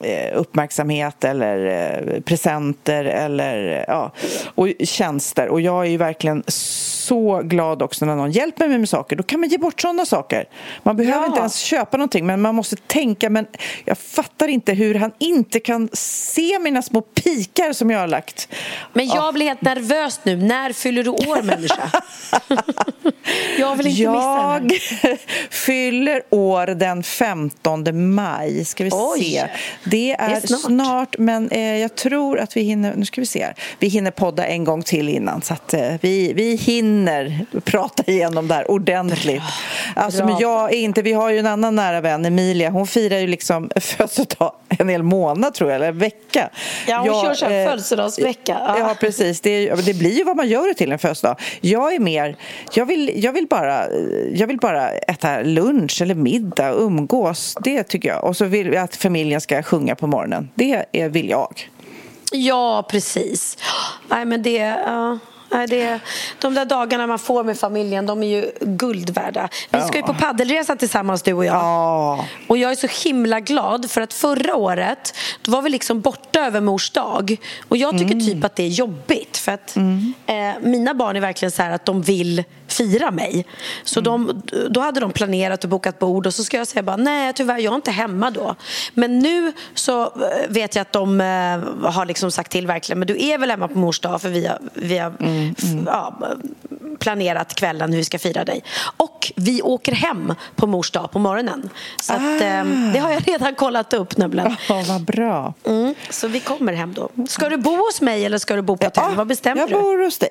[0.00, 4.12] eh, uppmärksamhet eller eh, presenter eller ja,
[4.54, 8.78] och tjänster tjänster och jag är ju verkligen så glad också när någon hjälper mig
[8.78, 9.16] med saker.
[9.16, 10.44] Då kan man ge bort sådana saker.
[10.82, 11.26] Man behöver ja.
[11.26, 13.46] inte ens köpa någonting men man måste tänka men
[13.84, 18.48] jag fattar inte hur han inte kan se mina små pikar som jag har lagt.
[18.92, 20.36] Men jag blir helt nervös nu.
[20.36, 21.90] När fyller du år människa?
[23.58, 25.18] jag vill inte jag missa Jag
[25.50, 28.64] fyller år den 15 maj.
[28.64, 29.20] Ska vi Oj.
[29.20, 29.46] se.
[29.84, 30.60] Det är, det är snart.
[30.60, 31.18] snart.
[31.18, 33.54] men eh, jag tror att vi hinner, nu ska vi se här.
[33.78, 38.48] Vi hinner podda en gång till innan så att eh, vi, vi hinner prata igenom
[38.48, 39.42] det här ordentligt.
[39.94, 43.18] Alltså, men jag är inte, vi har ju en annan nära vän, Emilia, hon firar
[43.18, 46.50] ju liksom födelsedag en hel månad tror jag, eller en vecka.
[46.88, 48.56] Ja, hon jag, kör så här eh, födelsedagsvecka.
[48.66, 48.78] Ja.
[48.78, 49.40] ja, precis.
[49.40, 51.40] Det, det, blir ju vad man gör det till en födelsedag.
[51.60, 52.36] Jag är mer,
[52.74, 53.84] jag vill, jag vill, bara,
[54.32, 57.56] jag vill bara äta lunch eller middag och umgås.
[57.60, 58.24] Det tycker jag.
[58.24, 60.50] Och så vill jag att familjen ska sjunga på morgonen.
[60.54, 61.68] Det är, vill jag.
[62.32, 63.58] Ja, precis.
[64.08, 64.76] Nej, men det...
[65.50, 66.00] Nej, det,
[66.40, 69.48] de där dagarna man får med familjen, de är ju guld värda.
[69.70, 71.54] Vi ska ju på paddelresa tillsammans, du och jag.
[71.54, 72.24] Ja.
[72.46, 76.46] Och jag är så himla glad, för att förra året då var vi liksom borta
[76.46, 77.36] över mors dag.
[77.68, 78.26] Och jag tycker mm.
[78.26, 80.14] typ att det är jobbigt, för att mm.
[80.26, 82.44] eh, mina barn är verkligen så här att de vill
[82.76, 83.46] fira mig.
[83.84, 84.04] Så mm.
[84.04, 87.32] de, då hade de planerat och bokat bord och så ska jag säga bara nej
[87.32, 88.54] tyvärr jag är inte hemma då.
[88.94, 90.08] Men nu så eh,
[90.48, 91.26] vet jag att de eh,
[91.90, 94.46] har liksom sagt till verkligen men du är väl hemma på mors dag för vi
[94.46, 95.54] har, vi har mm.
[95.64, 95.84] Mm.
[95.86, 96.18] Ja,
[96.98, 98.62] planerat kvällen hur vi ska fira dig.
[98.96, 101.70] Och vi åker hem på mors dag på morgonen.
[102.02, 102.44] Så att, ah.
[102.44, 104.56] eh, det har jag redan kollat upp nämligen.
[104.68, 105.54] Oh, vad bra.
[105.64, 107.08] Mm, så vi kommer hem då.
[107.28, 109.04] Ska du bo hos mig eller ska du bo på hotell?
[109.08, 109.74] Ja, vad bestämmer jag du?
[109.74, 110.30] Jag bor hos dig.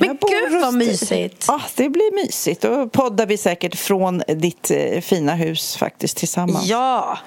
[0.00, 1.44] Men gud vad mysigt!
[1.48, 2.62] Ja, det blir mysigt.
[2.62, 6.66] Då poddar vi säkert från ditt eh, fina hus faktiskt tillsammans.
[6.66, 7.18] Ja,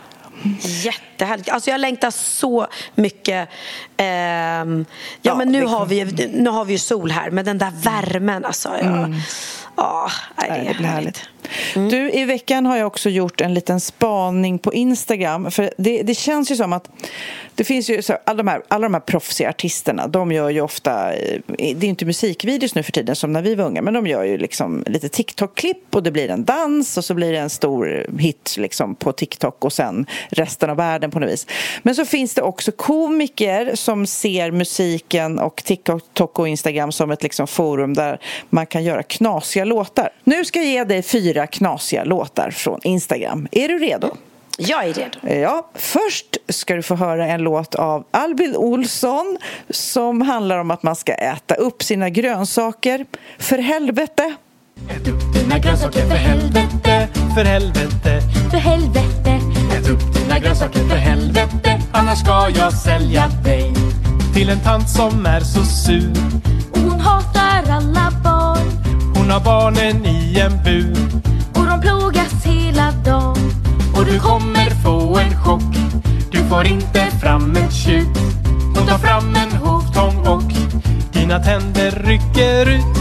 [0.62, 1.50] Jättehärligt.
[1.50, 3.50] Alltså jag längtar så mycket.
[3.98, 4.86] Ehm,
[5.22, 7.72] ja, Ja, men nu har, vi, nu har vi ju sol här, men den där
[7.84, 8.70] värmen alltså.
[8.82, 9.10] Ja,
[9.78, 11.18] ja, nej, Nej, det är det blir härligt.
[11.18, 11.30] härligt.
[11.76, 11.90] Mm.
[11.90, 15.52] Du, i veckan har jag också gjort en liten spaning på Instagram.
[15.52, 16.90] För det, det känns ju som att
[17.56, 20.62] det finns ju så, alla, de här, alla de här proffsiga artisterna, de gör ju
[20.62, 23.94] ofta, eh, det är inte musikvideos nu för tiden som när vi var unga, men
[23.94, 27.40] de gör ju liksom lite TikTok-klipp och det blir en dans och så blir det
[27.40, 31.48] en stor hit liksom på TikTok och sen resten av världen på något vis.
[31.84, 37.24] Men så finns det också komiker som ser musiken och TikTok och Instagram som ett
[37.24, 40.10] liksom forum där man kan göra knasiga låtar.
[40.24, 43.48] Nu ska jag ge dig fyra knasiga låtar från Instagram.
[43.52, 44.10] Är du redo?
[44.58, 45.42] Jag är redo.
[45.42, 49.38] Ja, först ska du få höra en låt av Albin Olsson
[49.70, 53.06] som handlar om att man ska äta upp sina grönsaker.
[53.40, 54.36] För helvete!
[54.90, 58.22] Ät upp dina grönsaker för helvete, för helvete.
[58.52, 59.40] För helvete,
[59.78, 63.74] Ät upp dina grönsaker för helvete, annars ska jag sälja dig.
[64.34, 66.12] Till en tant som är så sur.
[66.72, 68.37] och hon hatar alla barn
[69.28, 70.98] Hon har barnen i en bur.
[71.56, 73.52] och de plågas hela dagen.
[73.96, 75.76] Och du kommer få en chock.
[76.32, 78.18] Du får inte fram ett tjut.
[78.76, 80.44] Hon tar fram en hovtång och
[81.14, 82.98] dina tänder rycker ut.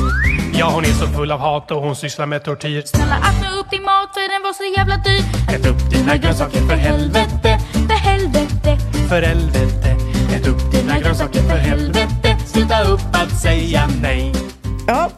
[0.59, 2.83] Ja, hon är så full av hat och hon sysslar med tortyr.
[2.87, 5.55] Snälla äta upp din mat för den var så jävla dyr.
[5.55, 9.97] Ät upp dina grönsaker för helvete, För helvete, för helvete.
[10.35, 12.37] Ät upp dina grönsaker för helvete.
[12.47, 14.46] Sluta upp att säga nej.
[14.87, 15.11] Ja,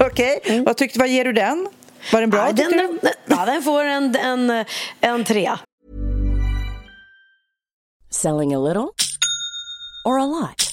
[0.00, 0.62] okej.
[0.66, 1.68] Vad tyckte Vad ger du den?
[2.12, 2.46] Var den bra?
[2.46, 4.64] Ja, den, ja, den får en, en,
[5.00, 5.58] en trea.
[8.10, 8.94] Selling a little
[10.04, 10.70] or a lot?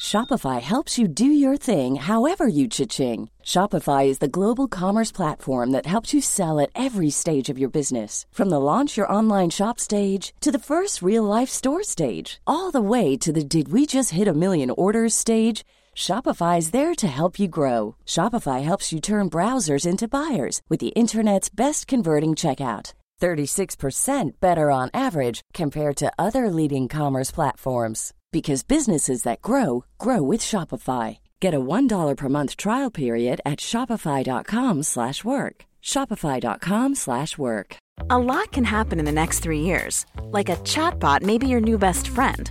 [0.00, 3.28] Shopify helps you do your thing however you cha-ching.
[3.42, 7.70] Shopify is the global commerce platform that helps you sell at every stage of your
[7.70, 8.24] business.
[8.30, 12.70] From the launch your online shop stage to the first real life store stage, all
[12.70, 15.64] the way to the did we just hit a million orders stage.
[15.96, 17.96] Shopify is there to help you grow.
[18.04, 22.92] Shopify helps you turn browsers into buyers with the internet's best converting checkout.
[23.20, 30.22] 36% better on average compared to other leading commerce platforms because businesses that grow grow
[30.22, 31.18] with Shopify.
[31.40, 35.64] Get a $1 per month trial period at shopify.com/work.
[35.82, 37.76] shopify.com/work.
[38.10, 40.04] A lot can happen in the next three years.
[40.38, 42.50] Like a chatbot may be your new best friend.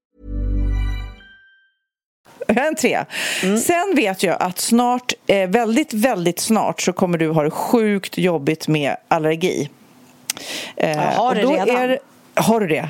[2.47, 3.05] En trea.
[3.41, 8.17] Sen vet jag att snart, eh, väldigt, väldigt snart så kommer du ha det sjukt
[8.17, 9.69] jobbigt med allergi.
[10.77, 11.69] Eh, Jag har det redan.
[11.69, 11.99] Är,
[12.35, 12.89] har du det?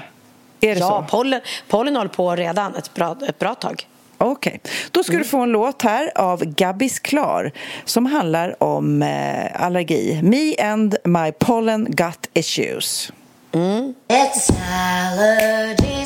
[0.62, 1.18] Är det Ja, så?
[1.18, 3.88] pollen, pollen håller på redan ett bra, ett bra tag.
[4.18, 4.62] Okej.
[4.92, 7.52] Då ska du få en låt här av Gabbis Klar
[7.86, 10.20] som handlar om eh, allergi.
[10.24, 13.12] Me and my pollen gut issues.
[13.52, 16.06] It's allergy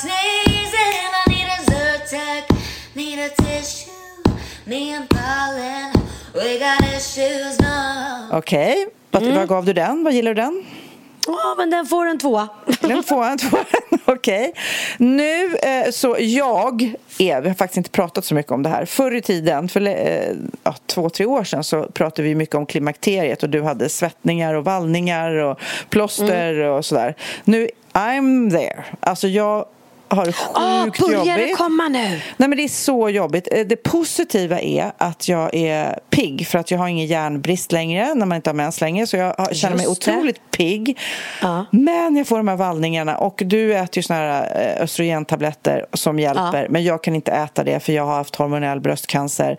[0.00, 0.96] sneezing.
[1.26, 2.56] I need a Zyrtec,
[2.94, 3.90] need a tissue,
[4.64, 5.92] me and pollen,
[6.34, 8.38] we got issues now.
[8.38, 8.86] Okej.
[9.10, 9.34] Vad, Mm.
[9.34, 10.04] vad gav du den?
[10.04, 10.64] Vad gillar du den?
[11.26, 12.48] Ja, men den får en tvåa.
[12.80, 13.56] Den får en två.
[14.04, 14.52] Okej.
[14.98, 16.82] Nu eh, så jag
[17.18, 18.84] är, vi har faktiskt inte pratat så mycket om det här.
[18.84, 20.32] Förr i tiden, för eh,
[20.62, 24.54] ja, två, tre år sedan så pratade vi mycket om klimakteriet och du hade svettningar
[24.54, 25.60] och vallningar och
[25.90, 26.70] plåster Mm.
[26.72, 27.14] och sådär.
[27.44, 28.84] Nu, I'm there.
[29.00, 29.64] Alltså jag
[30.10, 31.98] har det sjukt Ah, börjar det komma nu?
[32.36, 33.48] Nej men det är så jobbigt.
[33.52, 38.14] Eh, Det positiva är att jag är pigg för att jag har ingen järnbrist längre
[38.14, 40.12] när man inte har mens längre så jag känner mig Just det.
[40.12, 40.98] otroligt pigg.
[41.42, 41.66] Ja.
[41.70, 46.18] Men jag får de här vallningarna och du äter ju såna här eh, östrogentabletter som
[46.18, 49.56] hjälper men jag kan inte äta det för jag har haft hormonell bröstcancer.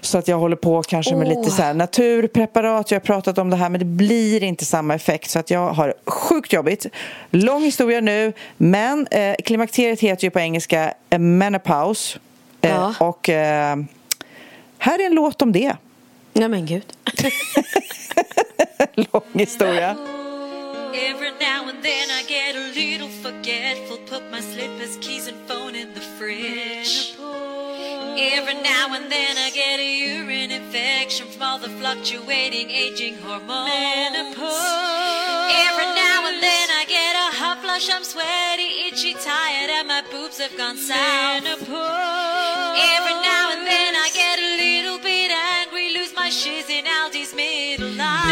[0.00, 1.38] Så att jag håller på kanske med Åh.
[1.38, 2.90] lite så naturpreparat.
[2.90, 5.68] Jag har pratat om det här men det blir inte samma effekt så att jag
[5.72, 6.86] har sjukt jobbigt.
[7.30, 9.34] Lång historia nu men eh,
[9.72, 12.18] klimakteriet heter ju på engelska eh, menopause.
[12.60, 12.94] Eh, Ja.
[13.00, 13.76] Och eh,
[14.78, 15.76] här är en låt om det.
[16.32, 16.84] Nej men gud.
[18.94, 19.96] Lång historia.
[20.94, 25.74] Every now and then I get a little forgetful, put my slippers, keys, and phone
[25.80, 27.14] in the fridge.
[28.18, 33.70] Every now and then I get a urine infection from all the fluctuating aging hormones.
[33.70, 35.48] Menopause.
[35.64, 40.02] Every now and then I get a hot flush I'm sweaty, itchy, tired, and my
[40.10, 41.42] boobs have gone south.
[41.42, 42.76] Menopause.
[42.96, 47.34] Every now and then I get a little bit angry, lose my shiz in Aldi's
[47.34, 48.31] middle line.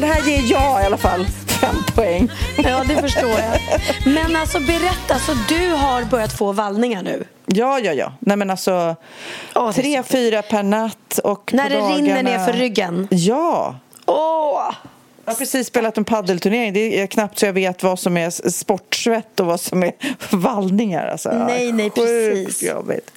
[0.00, 1.26] Den här ger jag i alla fall
[1.60, 2.30] fem poäng.
[2.56, 3.60] Ja, det förstår jag.
[4.14, 7.24] Men alltså berätta, så du har börjat få vallningar nu?
[7.46, 8.12] Ja, ja, ja.
[8.20, 8.96] Nej, men alltså,
[9.54, 11.96] är tre, fyra per natt och När på det dagarna...
[11.96, 13.08] rinner ner för ryggen?
[13.10, 13.74] Ja.
[14.06, 14.72] Åh!
[15.30, 16.72] Jag har precis spelat en paddelturnering.
[16.72, 19.92] Det är knappt så jag vet vad som är sportsvett och vad som är
[20.36, 21.06] vallningar.
[21.06, 22.62] Alltså, Nej, nej, precis.
[22.62, 23.10] jobbigt.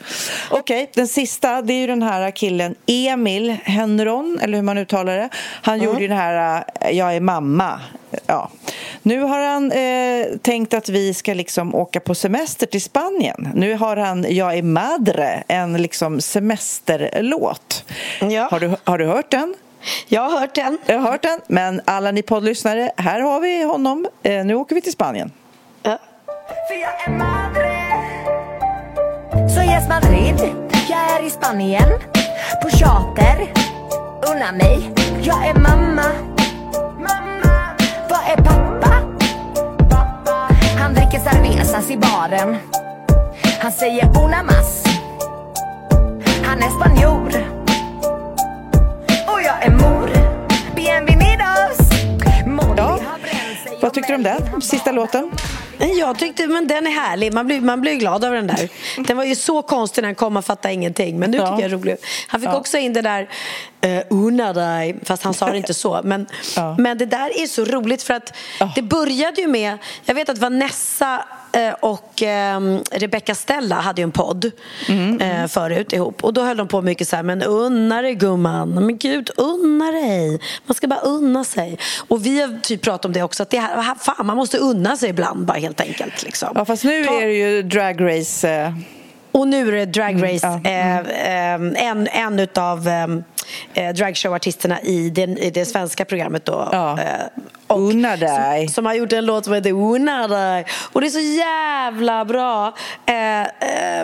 [0.52, 5.18] Okej, den sista det är ju den här killen Emil Henron, eller hur man uttalar
[5.18, 5.30] det.
[5.62, 7.82] Han gjorde ju den här äh, Jag är mamma.
[8.26, 8.50] Ja.
[9.02, 13.50] Nu har han eh, tänkt att vi ska liksom åka på semester till Spanien.
[13.56, 17.86] Nu har han Jag är madre, en liksom semesterlåt.
[18.20, 18.48] Ja.
[18.52, 19.56] Har, du, har du hört den?
[20.08, 20.78] Jag har hört den.
[20.86, 24.08] Jag har hört den, men alla ni poddlyssnare, här har vi honom.
[24.24, 25.32] Eh, nu åker vi till Spanien.
[25.84, 25.98] Ja.
[26.68, 27.74] För jag är madre
[29.50, 30.56] Så yes Madrid.
[30.90, 31.90] Jag är i Spanien.
[32.62, 33.54] På charter.
[34.32, 34.92] Unna mig.
[35.24, 36.06] Jag är mamma.
[36.98, 37.76] Mamma.
[38.10, 38.94] Vad är pappa?
[39.90, 40.50] Pappa.
[40.80, 42.58] Han dricker cervezas i baren.
[43.62, 44.84] Han säger una mas
[46.46, 47.53] Han är spanjor
[49.34, 50.10] Och jag är mor
[50.76, 51.78] Bienvenidos
[52.78, 53.00] Ja.
[53.82, 54.62] Vad tyckte du om den?
[54.62, 55.32] Sista låten?
[56.00, 57.34] Jag tyckte, men den är härlig.
[57.34, 58.70] Man blir, man blir glad av den där.
[59.08, 61.20] Den var ju så konstig när den kom, man fattade ingenting.
[61.20, 61.44] Men nu Ja.
[61.48, 61.96] tycker jag är rolig.
[62.28, 62.56] Han fick Ja.
[62.56, 63.30] också in det där
[63.86, 66.02] uh, unna dig, fast han sa det inte så.
[66.04, 66.76] Men, Ja.
[66.80, 68.34] men det där är så roligt för att
[68.76, 74.04] det började ju med, jag vet att Vanessa eh, och ehm, Rebecca Stella hade ju
[74.04, 74.52] en podd
[74.90, 76.24] Mm, eh, förut ihop.
[76.24, 78.70] Och då höll de på mycket så här, men unna dig gumman.
[78.86, 80.40] Men gud, unna dig.
[80.66, 81.78] Man ska bara unna sig.
[82.08, 84.98] Och vi har typ pratat om det också, att det här, fan, man måste unna
[84.98, 86.24] sig ibland bara helt enkelt.
[86.24, 86.50] Liksom.
[86.56, 88.50] Ja, fast nu Ta- är det ju Drag Race.
[88.50, 88.72] Eh,
[89.34, 91.54] och nu är det Drag Race, ja, eh, eh,
[91.88, 92.88] en, en av
[93.74, 96.70] eh, dragshowartisterna i, den, i det svenska programmet då.
[96.72, 97.00] Ja.
[97.00, 97.06] Eh,
[97.68, 98.68] och Unna dig.
[98.68, 100.66] Som, som har gjort en låt som heter Unna dig.
[100.92, 102.74] Och det är så jävla bra.
[103.06, 103.46] Eh, eh,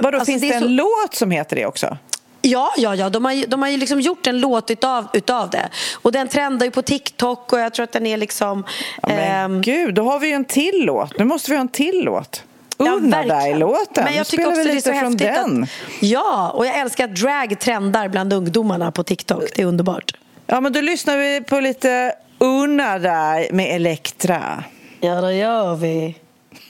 [0.01, 1.97] vadå, alltså, finns det, en så- låt som heter det också?
[2.41, 3.09] Ja, ja, ja.
[3.09, 5.69] De har, ju- de har ju liksom gjort en låt utav, utav det.
[6.01, 8.63] Och den trendar ju på TikTok och jag tror att den är liksom...
[9.01, 11.17] Ja, men ehm, gud, då har vi ju en till låt.
[11.19, 12.43] Nu måste vi ha en till låt.
[12.85, 13.39] Ja, Unna verkligen.
[13.39, 14.03] dig-låten.
[14.03, 15.63] Men jag tycker spelar också vi det är så från häftigt den.
[15.63, 15.69] att...
[15.99, 19.43] Ja, och jag älskar att drag trendar bland ungdomarna på TikTok.
[19.55, 20.13] Det är underbart.
[20.47, 24.63] Ja, men då lyssnar vi på lite Unna dig med Elektra.
[24.99, 26.15] Ja, det gör vi.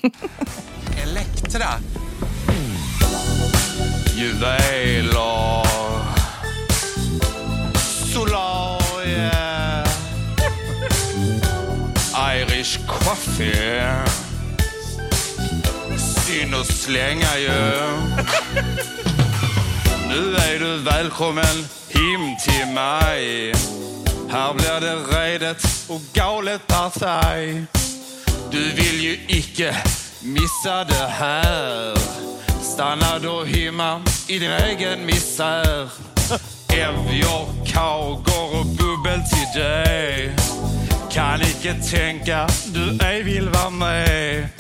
[1.04, 1.68] Elektra.
[4.16, 5.66] Juveler.
[8.14, 9.86] Solarier.
[12.36, 14.29] Irish coffee.
[16.30, 17.50] Synd att slänga ju.
[20.08, 23.54] Nu är du välkommen hem till mig.
[24.30, 27.64] Här blir det redet och galet partaj.
[28.52, 29.76] Du vill ju icke
[30.22, 31.98] missa det här.
[32.62, 35.90] Stanna då hemma i din egen misär.
[36.74, 40.36] Ävjor, kakor och bubbel till dig.
[41.12, 44.59] Kan icke tänka du ej vill vara med.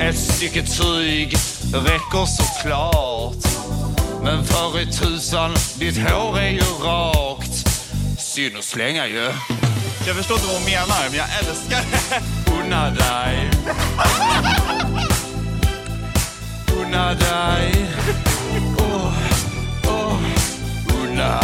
[0.00, 1.36] Ett stycke tyg
[1.72, 3.44] räcker såklart.
[4.22, 7.68] Men för i tusan, ditt hår är ju rakt.
[8.18, 9.30] Synd att slänga ju.
[10.06, 12.22] Jag förstår inte vad hon menar, men jag älskar det.
[12.60, 13.50] Unna dig.
[16.76, 17.86] Unna dig.
[18.78, 19.12] Åh,
[19.86, 20.18] åh,
[21.02, 21.40] unna.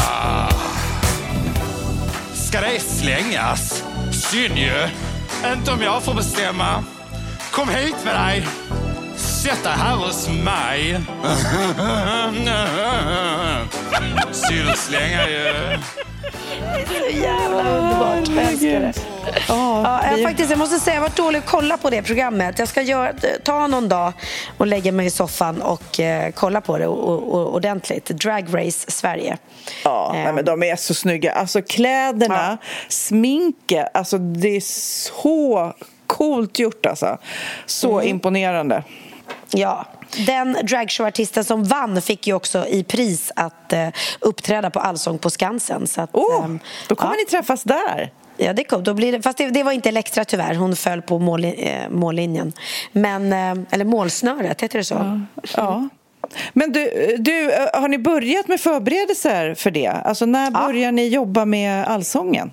[2.35, 3.85] Ska det slängas?
[4.13, 4.89] Synd ju.
[5.53, 6.85] Inte om jag får bestämma.
[7.51, 8.47] Kom hit med dig.
[9.17, 11.01] Sätt dig här hos mig.
[14.33, 15.55] Synd att slänga ju.
[16.87, 18.29] Så jävla underbart.
[18.29, 18.93] Jag älskar det.
[19.49, 22.59] Ja, jag, faktiskt, jag måste säga, jag har varit dålig att kolla på det programmet.
[22.59, 23.13] Jag ska göra,
[23.45, 24.13] ta någon dag
[24.59, 28.07] och lägga mig i soffan och eh, kolla på det och, och, ordentligt.
[28.07, 29.37] Drag Race Sverige.
[29.85, 31.33] Ja, Eh, nej, men de är så snygga.
[31.33, 32.59] Alltså kläderna,
[32.89, 35.73] sminket, alltså det är så
[36.17, 37.19] coolt gjort alltså.
[37.67, 38.09] Så Mm.
[38.09, 38.85] imponerande.
[39.51, 39.87] Ja,
[40.27, 43.89] den dragshowartisten som vann fick ju också i pris att eh,
[44.21, 45.87] uppträda på Allsång på Skansen.
[45.87, 46.59] Så att, Åh, ehm,
[46.89, 47.19] då kommer ja.
[47.19, 48.13] ni träffas där.
[48.37, 48.85] Ja, det kom.
[48.85, 50.55] Då blir det, fast det, det var inte Elektra tyvärr.
[50.55, 51.53] Hon föll på mål, eh,
[51.91, 52.53] mållinjen.
[52.93, 55.21] Men, eh, eller målsnöret, heter det så?
[55.57, 55.89] Ja.
[56.53, 59.87] Men du, du, har ni börjat med förberedelser för det?
[59.87, 62.53] Alltså när börjar ni jobba med Allsången?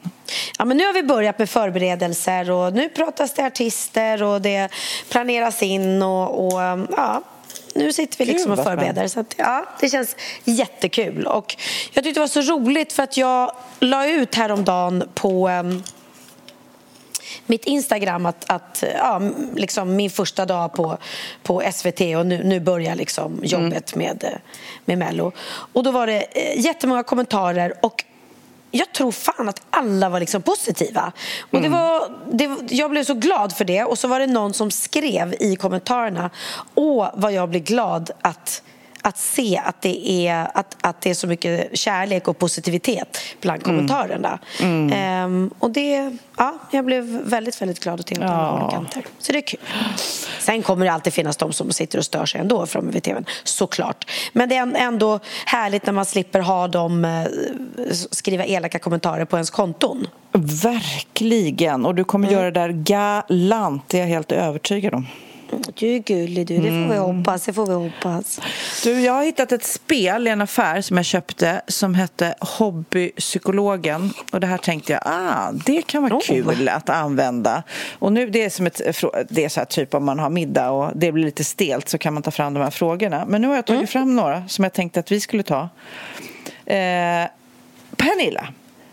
[0.60, 4.70] Ja, men nu har vi börjat med förberedelser och nu pratas det artister och det
[5.10, 6.62] planeras in och, och
[6.98, 7.24] ja,
[7.76, 9.08] nu sitter vi liksom och förbereder.
[9.08, 11.28] Så att, ja, det känns jättekul.
[11.28, 11.56] Och
[11.94, 15.84] jag tyckte det var så roligt för att jag la ut häromdagen på um,
[17.46, 19.22] mitt Instagram att, att ja,
[19.56, 20.98] liksom min första dag på,
[21.44, 24.40] på SVT och nu, nu börjar liksom jobbet med, eh,
[24.86, 25.32] med Mello.
[25.74, 28.04] Och då var det eh, jättemånga kommentarer och
[28.72, 31.12] jag tror fan att alla var liksom positiva.
[31.52, 33.84] Och det var, det, jag blev så glad för det.
[33.84, 36.30] Och så var det någon som skrev i kommentarerna
[36.76, 38.64] Åh, vad jag blir glad att
[39.08, 43.64] att se att det, är, att, att det är så mycket kärlek och positivitet bland
[43.64, 44.40] kommentarerna.
[44.94, 48.50] Ehm, och det, ja, jag blev väldigt, väldigt glad åt det på Ja.
[48.52, 49.06] och kanter.
[49.20, 49.60] Så det är kul.
[50.40, 53.26] Sen kommer det alltid finnas de som sitter och stör sig ändå framme vid tvn,
[53.44, 54.12] såklart.
[54.34, 57.26] Men det är ändå härligt när man slipper ha dem eh,
[58.12, 60.08] skriva elaka kommentarer på ens konton.
[60.64, 61.86] Verkligen.
[61.86, 65.08] Och du kommer göra det där galant, det är jag helt övertygad om.
[65.74, 67.46] Du är gullig du, det får vi hoppas.
[67.46, 68.40] Det får vi hoppas.
[68.84, 74.14] Du, jag har hittat ett spel i en affär som jag köpte som hette Hobbypsykologen.
[74.32, 76.22] Och det här tänkte jag, ah, det kan vara Oh.
[76.22, 77.64] kul att använda.
[78.00, 78.82] Och nu, det är som ett,
[79.30, 81.98] det är så här typ om man har middag och det blir lite stelt så
[81.98, 83.26] kan man ta fram de här frågorna.
[83.28, 85.70] Men nu har jag tagit fram några som jag tänkte att vi skulle ta.
[86.66, 87.28] Eh,
[87.98, 88.48] Pernilla,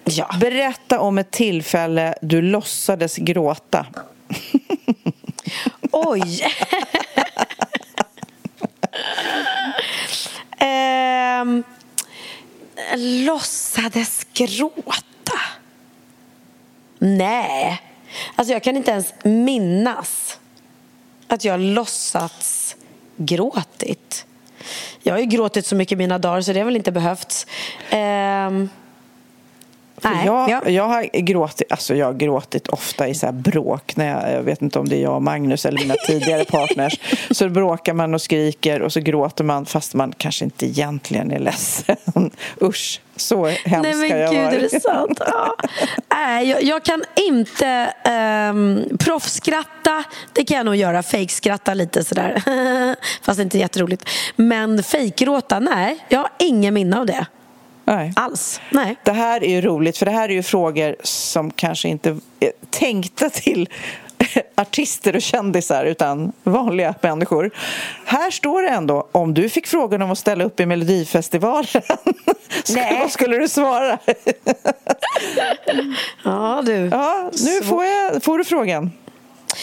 [0.05, 0.31] Ja.
[0.41, 3.87] berätta om ett tillfälle du låtsades gråta.
[5.95, 6.47] Oj!
[10.59, 11.62] ehm,
[12.97, 15.40] låtsades gråta?
[16.99, 17.82] Nej.
[18.34, 20.38] Alltså jag kan inte ens minnas
[21.28, 22.76] att jag låtsats
[23.16, 24.26] gråtit.
[25.03, 27.47] Jag har ju gråtit så mycket i mina dagar så det har väl inte behövts.
[27.90, 28.68] Ehm,
[30.05, 33.97] nej, jag, jag- jag, har gråtit, alltså jag har gråtit ofta i så här bråk.
[33.97, 37.01] När jag, jag vet inte om det är jag och Magnus eller mina tidigare partners.
[37.31, 41.39] Så bråkar man och skriker och så gråter man fast man kanske inte egentligen är
[41.39, 41.97] ledsen.
[42.63, 44.55] Usch, så hemsk har jag gud, varit.
[44.55, 45.21] är det sant?
[45.27, 45.55] Ja.
[46.15, 47.95] Nej, jag, jag kan inte
[48.51, 50.05] um, proffskratta.
[50.33, 51.03] Det kan jag nog göra.
[51.03, 52.43] Fejkskratta lite sådär.
[53.23, 54.09] Fast inte jätteroligt.
[54.37, 55.99] Men fejkgråta, nej.
[56.09, 57.27] Jag har ingen minne av det.
[57.85, 58.12] Nej.
[58.16, 58.61] Alls.
[58.70, 58.97] Nej.
[59.05, 62.53] Det här är ju roligt, för det här är ju frågor som kanske inte är
[62.70, 63.68] tänkta till
[64.55, 67.51] artister och kändisar utan vanliga människor.
[68.05, 71.66] Här står det ändå, om du fick frågan om att ställa upp i Melodifestivalen,
[72.74, 72.99] Nej.
[73.01, 73.99] vad skulle du svara?
[76.24, 76.72] Ja, du.
[76.72, 78.91] Ja, nu får, jag, får du frågan.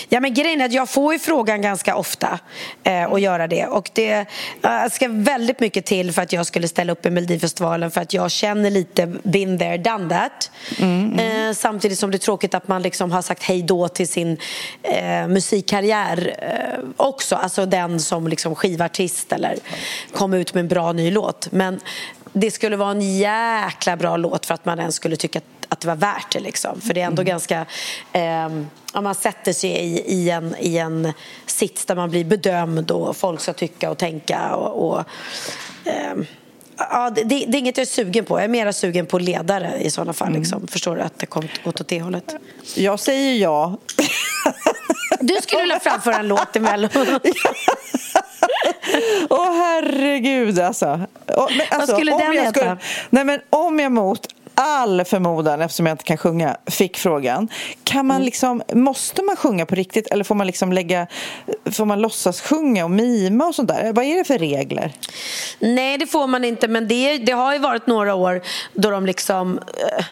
[0.09, 2.39] Ja, men grejen är att jag får ju frågan ganska ofta
[2.83, 3.65] eh, att göra det.
[3.65, 4.11] Och det
[4.63, 8.13] eh, ska väldigt mycket till för att jag skulle ställa upp i Melodifestivalen för att
[8.13, 10.51] jag känner lite been there, done that.
[11.19, 14.37] Eh, samtidigt som det är tråkigt att man liksom har sagt hej då till sin
[14.83, 17.35] eh, musikkarriär eh, också.
[17.35, 19.55] Alltså den som liksom skivartist eller
[20.11, 21.51] kom ut med en bra ny låt.
[21.51, 21.79] Men
[22.33, 25.79] det skulle vara en jäkla bra låt för att man ens skulle tycka att, att
[25.79, 26.39] det var värt det.
[26.39, 26.81] Liksom.
[26.81, 27.65] För det är ändå ganska...
[28.11, 31.13] ehm, om man sätter sig i, i, en, i en
[31.45, 34.55] sits där man blir bedömd och folk ska tycka och tänka.
[34.55, 35.03] Och, och,
[35.85, 36.25] ehm,
[36.77, 38.37] ja, det, det är inget jag är sugen på.
[38.37, 40.33] Jag är mer sugen på ledare i sådana fall.
[40.33, 40.67] Liksom.
[40.67, 42.35] Förstår du att det kommer gått åt det hållet?
[42.75, 43.77] Jag säger ja.
[45.19, 46.59] Du skulle vilja framföra en låt i
[49.29, 50.99] Åh herregud alltså.
[51.37, 52.77] Och, men, alltså skulle om den jag heta?
[53.09, 54.27] nej, men om jag mot
[54.61, 57.47] all förmodan, eftersom jag inte kan sjunga, fick frågan.
[57.83, 61.07] Kan man liksom, måste man sjunga på riktigt eller får man liksom lägga,
[61.71, 63.93] får man låtsas sjunga och mima och sånt där?
[63.93, 64.93] Vad är det för regler?
[65.59, 66.67] Nej, det får man inte.
[66.67, 68.41] Men det, det har ju varit några år
[68.73, 69.59] då de liksom,
[69.97, 70.05] eh,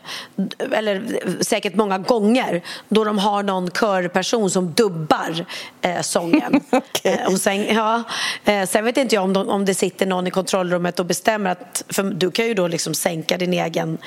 [0.78, 1.04] eller
[1.44, 5.46] säkert många gånger, då de har någon körperson som dubbar
[5.82, 6.62] eh, sången.
[7.04, 8.04] eh, och sen, ja,
[8.46, 11.50] eh, sen vet inte jag om, de, om det sitter någon i kontrollrummet och bestämmer
[11.50, 13.98] att, för du kan ju då liksom sänka din egen,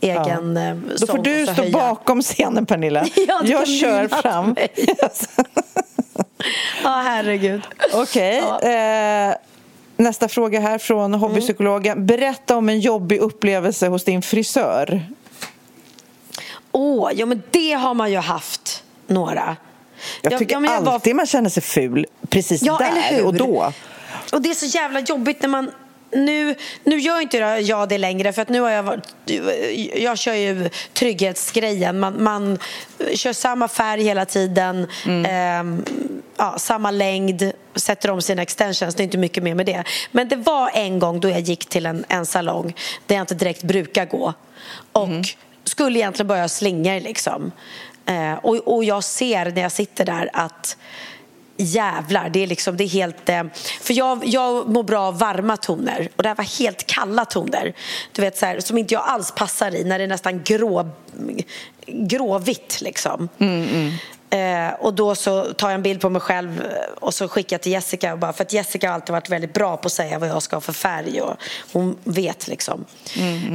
[0.00, 1.72] egen eh, Då sång får du stå höja.
[1.72, 3.06] bakom scenen Pernilla.
[3.28, 4.56] Ja, jag kör fram.
[6.84, 7.62] Ja, herregud.
[7.92, 8.38] Okej.
[8.62, 9.34] Eh,
[9.96, 12.06] nästa fråga här från hobbypsykologen.
[12.06, 15.02] Berätta om en jobbig upplevelse hos din frisör.
[16.72, 19.56] Åh, ja men det har man ju haft några.
[20.22, 23.16] Jag Ja, tycker ja, jag var- alltid man känner sig ful precis Ja, eller där
[23.16, 23.26] hur?
[23.26, 23.72] och då.
[24.32, 25.70] Och det är så jävla jobbigt när man
[26.12, 26.54] nu,
[26.84, 29.14] nu gör inte jag det längre för att nu har jag varit,
[29.94, 31.98] jag kör ju trygghetsgrejen.
[32.00, 32.58] Man, man
[33.14, 34.86] kör samma färg hela tiden,
[35.26, 35.84] ehm,
[36.36, 38.94] ja, samma längd, sätter om sina extensions.
[38.94, 39.84] Det är inte mycket mer med det.
[40.10, 42.74] Men det var en gång då jag gick till en, en salong
[43.06, 44.34] där jag inte direkt brukar gå
[44.92, 45.08] och
[45.64, 47.52] skulle egentligen börja slinga liksom.
[48.06, 50.76] Eh, och, och jag ser när jag sitter där att
[51.62, 53.28] jävlar, det är liksom, det är helt...
[53.28, 53.42] Eh,
[53.80, 57.72] för jag, jag mår bra av varma toner och det här var helt kalla toner.
[58.12, 60.90] Du vet så här, som inte jag alls passar i när det är nästan grå,
[61.86, 63.28] gråvitt liksom.
[63.38, 63.92] Mm, mm.
[64.30, 66.66] Eh, och då så tar jag en bild på mig själv eh,
[67.00, 68.12] och så skickar jag till Jessica.
[68.12, 70.42] Och bara, för att Jessica har alltid varit väldigt bra på att säga vad jag
[70.42, 71.20] ska ha för färg.
[71.20, 71.36] Och
[71.72, 72.84] hon vet liksom.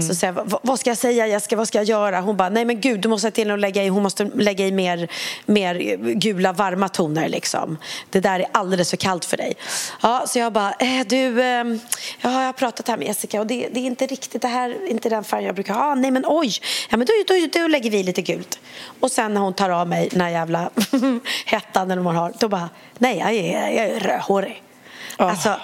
[0.07, 2.21] Så säger jag, "Va- vad ska jag säga Jessica, vad ska jag göra?
[2.21, 4.71] Hon bara, nej men gud du måste till att lägga i, hon måste lägga i
[4.71, 5.07] mer,
[5.45, 5.75] mer
[6.13, 7.77] gula varma toner liksom.
[8.09, 9.53] Det där är alldeles för kallt för dig.
[10.01, 11.75] Ja, så jag bara, eh, du, eh, ja,
[12.21, 15.09] jag har pratat här med Jessica och det, det är inte riktigt det här, inte
[15.09, 15.95] den färgen jag brukar ha.
[15.95, 16.51] Nej men oj,
[16.89, 18.59] ja men då, då, då lägger vi lite gult.
[18.99, 20.64] Och sen när hon tar av mig den här jävla
[21.45, 24.63] hettan eller vad man har, då bara, nej jag är, jag är rödhårig.
[25.17, 25.55] Alltså,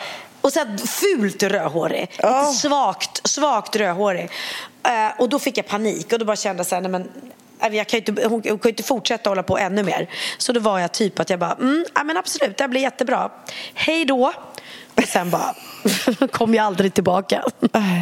[0.41, 4.29] och sen fult rödhårig, lite svagt, svagt rödhårig.
[4.83, 7.09] Eh, och då fick jag panik och då bara kände jag nej men
[7.61, 10.09] nej, jag kan inte, hon kan ju inte fortsätta hålla på ännu mer.
[10.37, 12.81] Så då var jag typ att jag bara, mm, ja, men absolut, det här blir
[12.81, 13.31] jättebra.
[13.73, 14.33] Hej då.
[15.07, 15.55] Sen bara
[16.31, 17.43] kom jag aldrig tillbaka.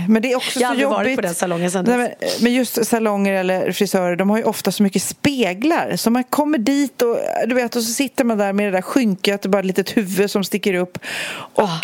[0.08, 0.98] Men det är också jag har aldrig jobbigt.
[0.98, 2.42] varit på den salongen sen Nej, dess.
[2.42, 5.96] men, just salonger eller frisörer, de har ju ofta så mycket speglar.
[5.96, 7.18] Så man kommer dit och,
[7.48, 9.98] du vet, och så sitter man där med det där skynket och bara ett litet
[9.98, 10.98] huvud som sticker upp.
[11.56, 11.82] Och, Ah.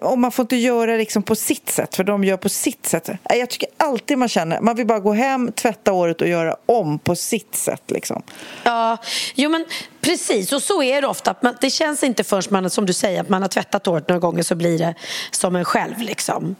[0.00, 3.10] Och man får inte göra liksom på sitt sätt, för de gör på sitt sätt.
[3.30, 6.98] Jag tycker alltid man känner, man vill bara gå hem, tvätta håret och göra om
[6.98, 7.82] på sitt sätt.
[7.90, 8.22] Liksom.
[8.64, 8.96] Ja,
[9.34, 9.64] jo men
[10.00, 10.52] precis.
[10.52, 11.34] Och så är det ofta.
[11.42, 14.20] Man, det känns inte förrän man, som du säger, att man har tvättat håret några
[14.20, 14.94] gånger så blir det
[15.30, 15.98] som en själv.
[15.98, 16.56] Liksom.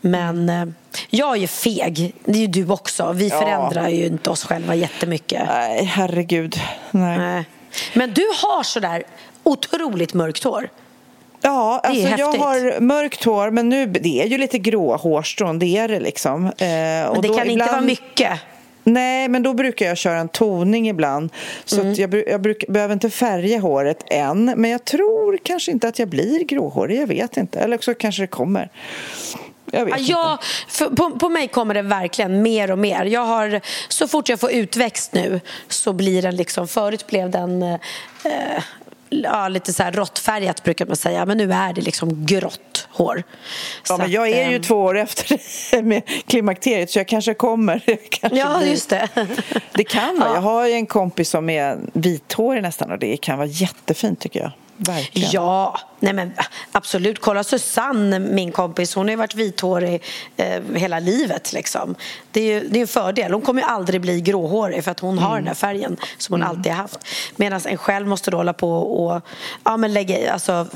[0.00, 0.64] Men eh,
[1.10, 2.14] jag är ju feg.
[2.24, 3.12] Det är ju du också.
[3.12, 3.40] Vi Ja.
[3.40, 5.42] förändrar ju inte oss själva jättemycket.
[5.46, 6.60] Nej, herregud.
[6.90, 7.18] Nej.
[7.18, 7.44] Nej.
[7.94, 9.02] Men du har sådär
[9.42, 10.68] otroligt mörkt hår.
[11.42, 12.40] Ja, alltså jag häftigt.
[12.40, 16.44] har mörkt hår men nu det är ju lite gråa hårstrån, det är det liksom.
[16.46, 18.30] Eh, Men det kan inte ibland- vara mycket.
[18.84, 21.30] Nej, men då brukar jag köra en toning ibland.
[21.64, 21.94] Så Mm.
[21.94, 24.44] jag, jag bruk, behöver inte färga håret än.
[24.56, 27.58] Men jag tror kanske inte att jag blir gråhårig, jag vet inte.
[27.58, 28.68] Eller så kanske det kommer.
[29.70, 30.44] Jag vet Ja, inte.
[30.78, 33.04] för, på, på mig kommer det verkligen mer och mer.
[33.04, 37.62] Jag har, så fort jag får utväxt nu så blir den liksom, förut blev den
[37.62, 37.76] eh,
[39.10, 43.22] ja, lite så här råttfärgat brukar man säga, men nu är det liksom grått hår.
[43.88, 47.34] Ja, men jag att, är ju ehm, två år efter med klimakteriet så jag kanske
[47.34, 47.82] kommer.
[47.86, 49.08] Jag kanske Ja, blir- just det.
[49.74, 50.34] Det kan vara.
[50.34, 54.40] Jag har ju en kompis som är vithårig nästan och det kan vara jättefint tycker
[54.40, 54.50] jag.
[54.76, 55.30] Verkligen.
[55.32, 56.32] Ja, nej men
[56.72, 57.20] absolut.
[57.20, 58.94] Kolla Susanne, min kompis.
[58.94, 60.02] Hon har ju varit vithårig
[60.36, 61.52] eh, hela livet.
[61.52, 61.94] Liksom.
[62.32, 63.32] Det är ju det är en fördel.
[63.32, 66.42] Hon kommer ju aldrig bli gråhårig för att hon har den här färgen som hon
[66.42, 66.98] alltid har haft.
[67.36, 69.20] Medan en själv måste då hålla på och
[69.64, 70.66] ja, men lägga, i- alltså,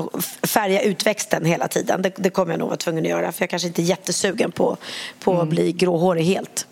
[0.42, 2.02] färga utväxten hela tiden.
[2.02, 4.52] Det, det kommer jag nog vara tvungen att göra för jag kanske inte är jättesugen
[4.52, 4.76] på,
[5.20, 6.66] på att bli gråhårig helt.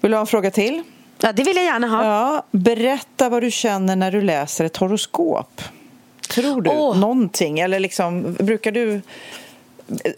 [0.00, 0.82] Vill du ha en fråga till?
[1.20, 2.04] Ja, det vill jag gärna ha.
[2.04, 5.62] Ja, berätta vad du känner när du läser ett horoskop.
[6.28, 6.98] Tror du Åh.
[6.98, 7.58] någonting?
[7.58, 9.00] Eller liksom, brukar du...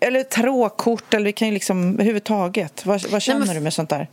[0.01, 2.87] Eller tarotkort, eller det kan ju liksom överhuvudtaget.
[2.87, 4.09] Vad, vad känner men- du med sånt där?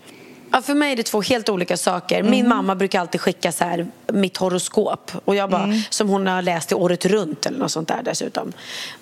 [0.51, 2.23] Ja, för mig är det två helt olika saker.
[2.23, 5.11] Min mamma brukar alltid skicka så här, mitt horoskop.
[5.25, 8.53] Och jag bara, Som hon har läst i året runt eller något sånt där dessutom.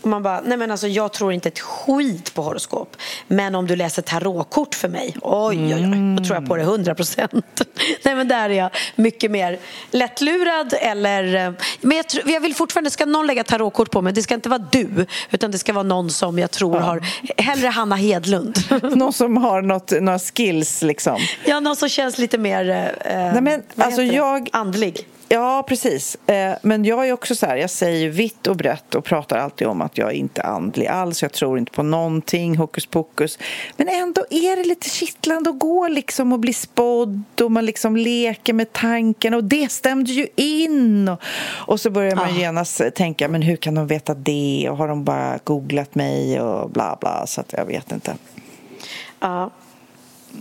[0.02, 2.98] Och man bara, nej men alltså jag tror inte ett skit på horoskop.
[3.28, 6.62] Men om du läser tarotkort för mig, oj oj oj, då tror jag på det
[6.64, 7.62] 100 procent.
[8.04, 9.60] nej men där är jag mycket mer
[9.92, 11.36] lättlurad eller...
[11.48, 14.34] eh, Men jag, tror- jag vill fortfarande, ska någon lägga tarotkort på mig, det ska
[14.34, 15.06] inte vara du.
[15.32, 17.04] Utan det ska vara någon som jag tror har,
[17.38, 18.60] hellre Hanna Hedlund.
[18.96, 21.20] Någon som har något, några skills liksom.
[21.46, 22.70] Ja, någon som känns lite mer
[23.06, 25.08] eh, Nej, men, alltså, jag- andlig.
[25.30, 26.18] Ja, precis.
[26.30, 29.68] Eh, Men jag är också så här, jag säger vitt och brett och pratar alltid
[29.68, 31.22] om att jag inte är andlig alls.
[31.22, 33.40] Jag tror inte på någonting, hokus pokus.
[33.78, 37.98] Men ändå är det lite kittlande att gå liksom och bli spådd och man liksom
[37.98, 41.10] leker med tanken och det stämde ju in.
[41.10, 41.22] Och,
[41.68, 42.40] och så börjar man Ah.
[42.40, 44.68] genast tänka, men hur kan de veta det?
[44.72, 47.28] Och har de bara googlat mig och bla bla.
[47.28, 48.16] Så att jag vet inte.
[49.20, 49.50] Ja.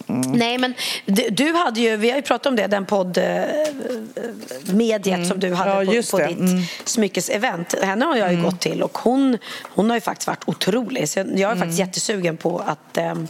[0.08, 0.20] Mm.
[0.32, 0.74] Nej, men
[1.06, 3.42] du, du hade ju, vi har ju pratat om det, den podd eh,
[4.72, 5.94] mediet som du hade Mm.
[5.94, 6.62] Ja, på, på ditt Mm.
[6.84, 7.74] smyckesevent.
[7.82, 11.08] Henne har jag ju gått till och hon, hon har ju faktiskt varit otrolig.
[11.08, 11.58] Så jag är Mm.
[11.58, 13.28] faktiskt jättesugen på att ehm,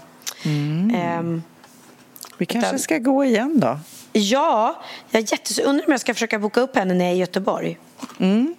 [0.94, 1.42] ehm,
[2.38, 3.78] Vi kanske Den- ska gå igen då.
[4.12, 7.18] Ja, jag är undrar om jag ska försöka boka upp henne när jag är i
[7.18, 7.78] Göteborg.
[8.20, 8.54] Mm.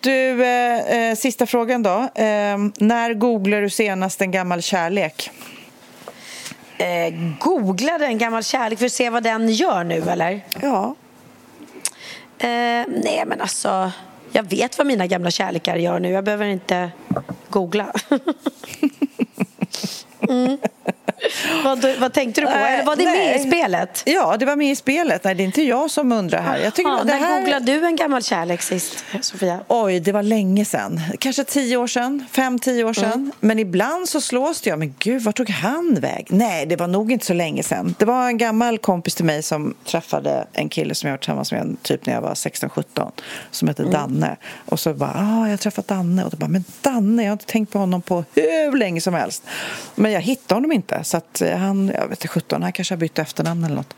[0.00, 0.78] Du, eh,
[1.10, 2.08] eh, sista frågan då.
[2.14, 5.30] Eh, när googlar du senast en gammal kärlek?
[6.78, 10.40] Eh, googlade en gammal kärlek för att se vad den gör nu, eller?
[10.62, 10.94] Ja.
[12.38, 13.92] Eh, nej, men alltså...
[14.36, 16.10] Jag vet vad mina gamla kärlekar gör nu.
[16.10, 16.90] Jag behöver inte
[17.50, 17.92] googla.
[20.28, 20.58] mm.
[21.64, 22.52] vad, vad tänkte du på?
[22.52, 23.40] Eller var det med nej.
[23.40, 24.02] i spelet?
[24.06, 25.24] Ja, det var med i spelet.
[25.24, 26.58] Nej, det är inte jag som undrar här.
[26.58, 27.40] Jag tycker Jaha, det när här...
[27.40, 29.60] googlade du en gammal kärlek sist, Sofia?
[29.68, 31.00] Oj, det var länge sedan.
[31.18, 33.12] Kanske tio år sedan, fem, tio år sedan.
[33.12, 33.32] Mm.
[33.40, 34.78] Men ibland så slås det jag.
[34.78, 36.26] Men gud, var tog han väg?
[36.30, 37.94] Nej, det var nog inte så länge sedan.
[37.98, 41.52] Det var en gammal kompis till mig som träffade en kille som jag var tillsammans
[41.52, 43.10] med typ när jag var 16-17
[43.50, 43.92] som hette Mm.
[43.92, 44.36] Danne.
[44.66, 46.24] Och så bara, ah, jag har träffat Danne.
[46.24, 49.14] Och då bara, men Danne, jag har inte tänkt på honom på hur länge som
[49.14, 49.42] helst.
[49.94, 51.03] Men jag hittade honom inte.
[51.04, 53.94] Så att eh, han, jag vet inte, 17, han kanske har bytt efternamn eller något.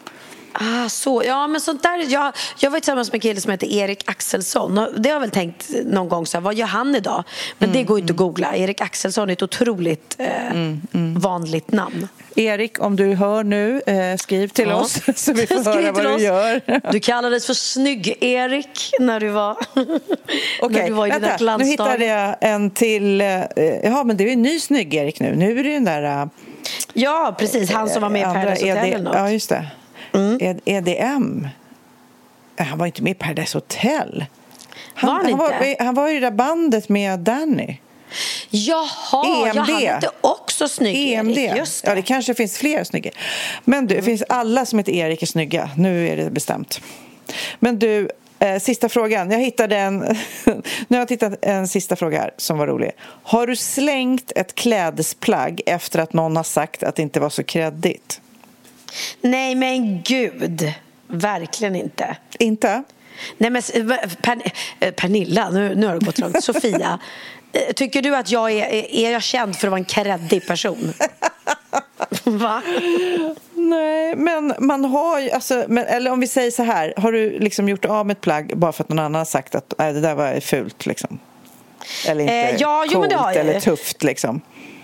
[0.59, 1.23] Ah, så.
[1.27, 4.79] Ja, men sånt där, jag, jag var tillsammans med en kille som heter Erik Axelsson.
[4.79, 7.25] Och Det har jag väl tänkt någon gång, så här, vad gör han idag?
[7.59, 8.57] Men det går ju inte att googla.
[8.57, 10.29] Erik Axelsson är ett otroligt eh,
[11.17, 12.09] vanligt namn.
[12.35, 14.75] Erik, om du hör nu, eh, skriv till Ja.
[14.77, 16.17] oss så vi får höra vad oss.
[16.17, 16.61] du gör.
[16.93, 20.01] Du kallades för Snygg-Erik när du var, när
[20.61, 21.71] Okej, du var i dina vänta, nu glansdagar.
[21.71, 23.21] hittade jag en till.
[23.21, 23.27] eh,
[23.85, 25.37] Jaha, men det är ju en ny snygg-Erik nu.
[25.37, 26.03] Nu är det den där...
[26.23, 26.27] eh,
[26.93, 27.71] Ja, precis.
[27.71, 29.15] Han som var med i andra Paradise Hotel ED eller något.
[29.15, 29.25] Mm.
[29.27, 29.67] Ja, just det.
[30.41, 31.49] Ed- EDM.
[32.57, 34.25] Eh, Han var inte med i Paradise Hotel.
[34.95, 37.77] Han Var han han, var, han var i det där bandet med Danny.
[38.51, 39.59] Jaha, ja, EMD.
[39.59, 41.15] han hette också Snygg-Erik.
[41.39, 41.57] EMD.
[41.59, 41.89] Just det.
[41.91, 43.11] Ja, det kanske finns fler snygga.
[43.65, 45.71] Men du, det finns alla som heter Erik är snygga.
[45.77, 46.81] Nu är det bestämt.
[47.59, 48.07] Men du, eh,
[48.61, 49.31] sista frågan.
[49.31, 49.99] Jag hittade en...
[50.89, 52.93] nu har jag tittat en sista fråga här som var rolig.
[53.23, 57.43] Har du slängt ett klädesplagg efter att någon har sagt att det inte var så
[57.43, 58.21] kreddigt?
[59.21, 60.73] Nej, men gud.
[61.07, 62.17] Verkligen inte.
[62.39, 62.83] Inte?
[63.39, 63.63] Nej, men
[64.23, 66.45] per, eh, Pernilla, nu, nu har det gått långt.
[66.45, 66.99] Sofia, eh,
[67.77, 70.93] tycker du att jag är, är jag känd för att vara en kreddig person?
[72.25, 72.63] Va?
[73.55, 75.31] Nej, men man har ju...
[75.31, 76.95] Alltså, men, eller om vi säger så här.
[76.97, 79.55] Har du liksom gjort av med ett plagg bara för att någon annan har sagt
[79.55, 80.87] att nej, det där var fult?
[80.87, 81.19] Liksom?
[82.09, 84.03] Eller inte Eh, ja, jo, men det har jag eller tufft?
[84.05, 84.41] Liksom.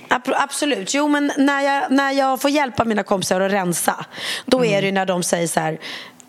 [0.09, 0.95] Ab- Absolut.
[0.95, 4.05] Jo, men när jag, när jag får hjälpa mina kompisar att rensa
[4.47, 4.73] då Mm.
[4.75, 5.79] är det när de säger så här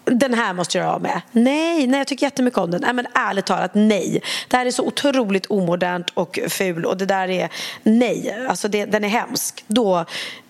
[0.05, 1.21] den här måste jag göra av med.
[1.31, 2.81] Nej, nej, jag tycker jättemycket om den.
[2.81, 4.21] Nej, men ärligt talat, nej.
[4.47, 7.49] Det här är så otroligt omodernt och ful och det där är
[7.83, 8.45] nej.
[8.49, 9.63] Alltså, det, den är hemsk.
[9.67, 9.97] Då,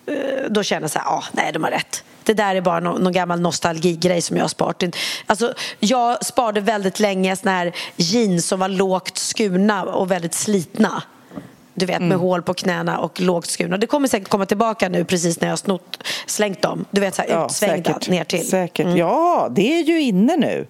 [0.06, 0.16] eh,
[0.50, 2.04] då känner jag så här, ah, nej, de har rätt.
[2.24, 4.82] Det där är bara någon, någon gammal nostalgigrej som jag har sparat.
[5.26, 11.02] Alltså, jag sparade väldigt länge såna här jeans som var lågt skurna och väldigt slitna.
[11.74, 12.08] Du vet, Mm.
[12.08, 13.76] med hål på knäna och lågt skurna.
[13.76, 16.84] Det kommer säkert komma tillbaka nu precis när jag har snott, slängt dem.
[16.90, 18.08] Du vet, så här Ja, utsvängda säkert.
[18.08, 18.48] ner till.
[18.48, 18.86] Säkert.
[18.86, 18.96] Mm.
[18.98, 20.66] Ja, det är ju inne nu.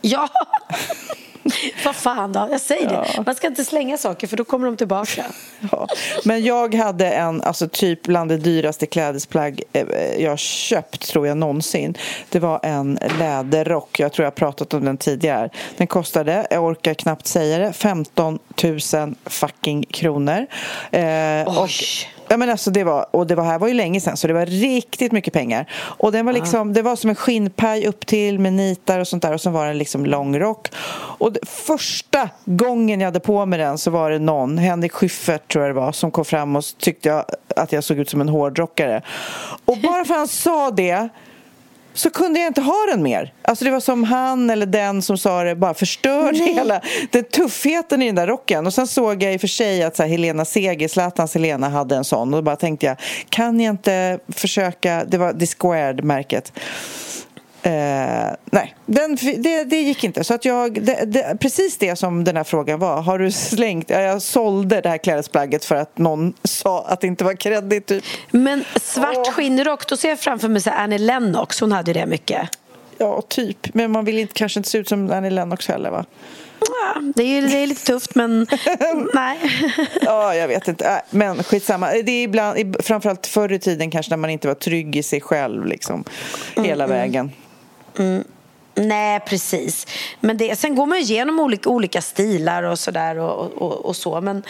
[0.00, 0.28] Ja!
[1.84, 2.48] Vad fan då?
[2.50, 3.22] Jag säger det.
[3.26, 5.24] Man ska inte slänga saker för då kommer de tillbaka.
[5.72, 5.88] Ja.
[6.24, 9.86] Men jag hade en, alltså typ bland det dyraste klädesplagg eh,
[10.18, 11.94] jag har köpt, tror jag, någonsin.
[12.28, 14.00] Det var en läderrock.
[14.00, 15.50] Jag tror jag pratat om den tidigare.
[15.76, 20.46] Den kostade, jag orkar knappt säga det, 15 000 fucking kronor.
[20.90, 21.70] Eh, och,
[22.28, 24.32] Ja, men alltså det var, och det var här var ju länge sedan så det
[24.32, 25.66] var riktigt mycket pengar.
[25.74, 29.22] Och den var liksom, det var som en skinnpaj upp till med nitar och sånt
[29.22, 30.68] där och så var den liksom lång rock.
[31.18, 35.52] Och det, första gången jag hade på mig den så var det någon, Henrik Schyffert
[35.52, 37.24] tror jag det var, som kom fram och tyckte jag
[37.56, 39.02] att jag såg ut som en hårdrockare.
[39.64, 41.08] Och bara för att han sa det
[41.98, 43.32] så kunde jag inte ha den mer.
[43.42, 46.54] Alltså det var som han eller den som sa det bara förstörde Nej.
[46.54, 48.66] hela den tuffheten i den där rocken.
[48.66, 51.68] Och sen såg jag i och för sig att så här, Helena Seger, Zlatans Helena
[51.68, 52.96] hade en sån och då bara tänkte jag
[53.28, 56.52] kan jag inte försöka, det var The Squared-märket.
[57.62, 60.24] Eh, nej, den, det, det gick inte.
[60.24, 63.02] Så att jag, det, det, precis det som den här frågan var.
[63.02, 63.90] Har du slängt?
[63.90, 67.86] Ja, jag sålde det här klädesplagget för att någon sa att det inte var kreddigt.
[67.86, 68.04] Typ.
[68.30, 71.60] Men svart skinnrock, då ser jag framför mig så Annie Lennox.
[71.60, 72.48] Hon hade ju det mycket.
[72.98, 73.74] Ja, typ.
[73.74, 76.04] Men man vill inte, kanske inte se ut som Annie Lennox heller, va?
[76.60, 78.46] Ja, det, är, det är lite tufft, men
[79.14, 79.38] nej.
[80.00, 80.86] Ja, jag vet inte.
[80.86, 81.90] Äh, Men skitsamma.
[81.90, 85.20] Det är ibland, framförallt förr i tiden kanske när man inte var trygg i sig
[85.20, 86.04] själv liksom,
[86.56, 87.00] hela Mm, mm.
[87.00, 87.30] vägen.
[87.98, 88.24] Mm.
[88.74, 89.86] Nej, precis.
[90.20, 93.96] Men det, sen går man ju igenom olika, olika stilar och sådär och, och, och
[93.96, 94.20] så.
[94.20, 94.42] Men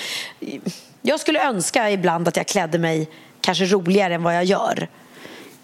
[1.03, 4.89] jag skulle önska ibland att jag klädde mig kanske roligare än vad jag gör.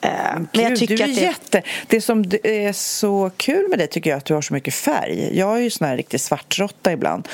[0.04, 0.10] Eh,
[0.52, 1.20] men jag tycker du är att det...
[1.20, 1.62] jätte...
[1.86, 4.74] Det som är så kul med dig tycker jag är att du har så mycket
[4.74, 5.38] färg.
[5.38, 7.28] Jag är ju sån här riktig svartråtta ibland.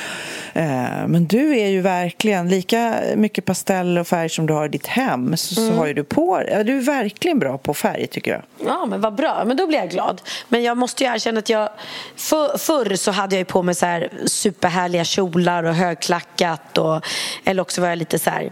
[0.53, 0.62] Eh,
[1.07, 4.87] Men du är ju verkligen lika mycket pastell och färg som du har i ditt
[4.87, 5.79] hem så, så Mm.
[5.79, 8.43] har ju du på Du är verkligen bra på färg tycker jag.
[8.66, 9.43] Ja, men vad bra.
[9.47, 10.21] Men då blir jag glad.
[10.49, 11.68] Men jag måste ju erkänna att jag...
[12.16, 16.79] För, förr så hade jag ju på mig så här superhärliga kjolar och högklackat.
[16.79, 17.05] Och,
[17.45, 18.51] eller också var jag lite så här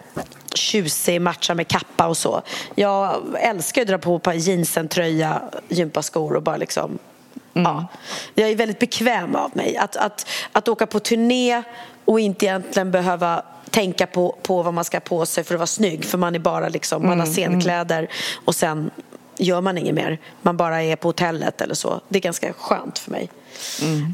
[0.54, 2.42] tjusig, matcha med kappa och så.
[2.74, 6.98] Jag älskar att dra på på jeansen, tröja, gympaskor och bara liksom...
[7.52, 7.86] Ja.
[8.34, 9.76] Jag är väldigt bekväm av mig.
[9.76, 11.62] Att, att, att åka på turné
[12.04, 15.58] och inte egentligen behöva tänka på, på vad man ska ha på sig för att
[15.58, 16.04] vara snygg.
[16.04, 18.08] För man är bara liksom, man har Mm, scenkläder
[18.44, 18.90] och sen
[19.38, 20.18] gör man inget mer.
[20.42, 22.00] Man bara är på hotellet eller så.
[22.08, 23.28] Det är ganska skönt för mig.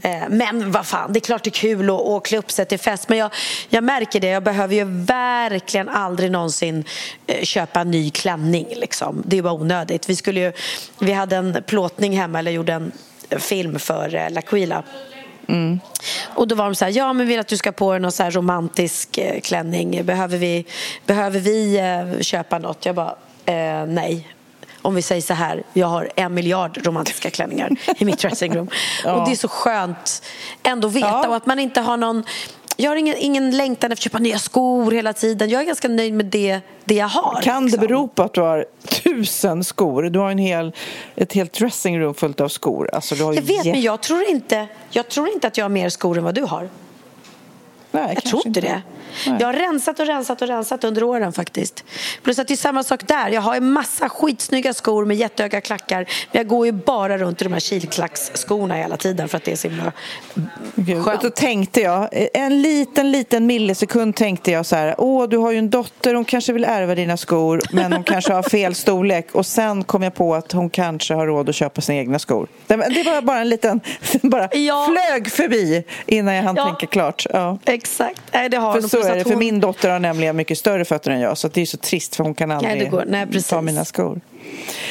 [0.05, 2.79] Eh, Men vad fan, det är klart det är kul att klä upp sig till
[2.79, 3.09] fest.
[3.09, 3.31] Men jag,
[3.68, 6.85] jag märker det, jag behöver ju verkligen aldrig någonsin
[7.27, 8.66] eh, köpa en ny klänning.
[8.77, 9.22] Liksom.
[9.27, 10.09] Det är bara onödigt.
[10.09, 10.53] Vi, skulle ju,
[10.99, 12.93] vi hade en plåtning hemma, eller gjorde en
[13.39, 14.83] film för eh, L'Aquila.
[16.35, 18.12] Och då var de så här, ja men vill att du ska på dig någon
[18.12, 20.05] så här romantisk klänning.
[20.05, 20.66] Behöver vi,
[21.07, 21.81] behöver vi
[22.20, 22.87] köpa något?
[22.87, 23.14] Jag bara,
[23.45, 24.34] eh, nej.
[24.85, 28.68] Om vi säger så här, jag har en miljard romantiska klänningar i mitt dressing room.
[29.05, 30.22] Och det är så skönt
[30.62, 32.24] ändå veta och att man inte har någon
[32.76, 35.51] jag har ingen, ingen längtan efter att köpa nya skor hela tiden.
[35.51, 37.43] Jag är ganska nöjd med det, det jag har.
[37.43, 37.80] Kan liksom.
[37.80, 38.66] det bero på att du har
[39.05, 40.03] tusen skor?
[40.03, 40.72] Du har en hel,
[41.16, 42.91] ett helt dressingroom fullt av skor.
[42.93, 45.70] Alltså, du har Jag vet, men jag tror, inte, jag tror inte att jag har
[45.70, 46.68] mer skor än vad du har.
[47.91, 48.82] Nej, Jag tror inte det.
[49.27, 49.37] Nej.
[49.41, 51.85] Jag har rensat och rensat och rensat under åren faktiskt.
[52.23, 53.29] Plus att det är samma sak där.
[53.29, 55.99] Jag har en massa skitsnygga skor med jättehöga klackar.
[55.99, 56.07] Men
[56.39, 59.57] jag går ju bara runt i de här kilklacksskorna hela tiden för att det är
[59.57, 59.93] så himla
[60.75, 61.21] Gud, skönt.
[61.21, 65.59] Då tänkte jag, en liten, liten millisekund tänkte jag så här, åh, du har ju
[65.59, 69.29] en dotter, hon kanske vill ärva dina skor, men hon kanske har fel storlek.
[69.33, 72.49] Och sen kom jag på att hon kanske har råd att köpa sina egna skor.
[72.67, 73.81] Det var bara en liten,
[74.23, 76.65] bara flög förbi innan jag hann Ja.
[76.65, 77.27] tänka klart.
[77.33, 77.59] Ja.
[77.65, 78.89] Exakt, Nej, det har För.
[79.07, 81.49] Så är det, för hon- min dotter har nämligen mycket större fötter än jag, så
[81.49, 84.21] det är så trist för hon kan aldrig det går- nej, ta mina skor.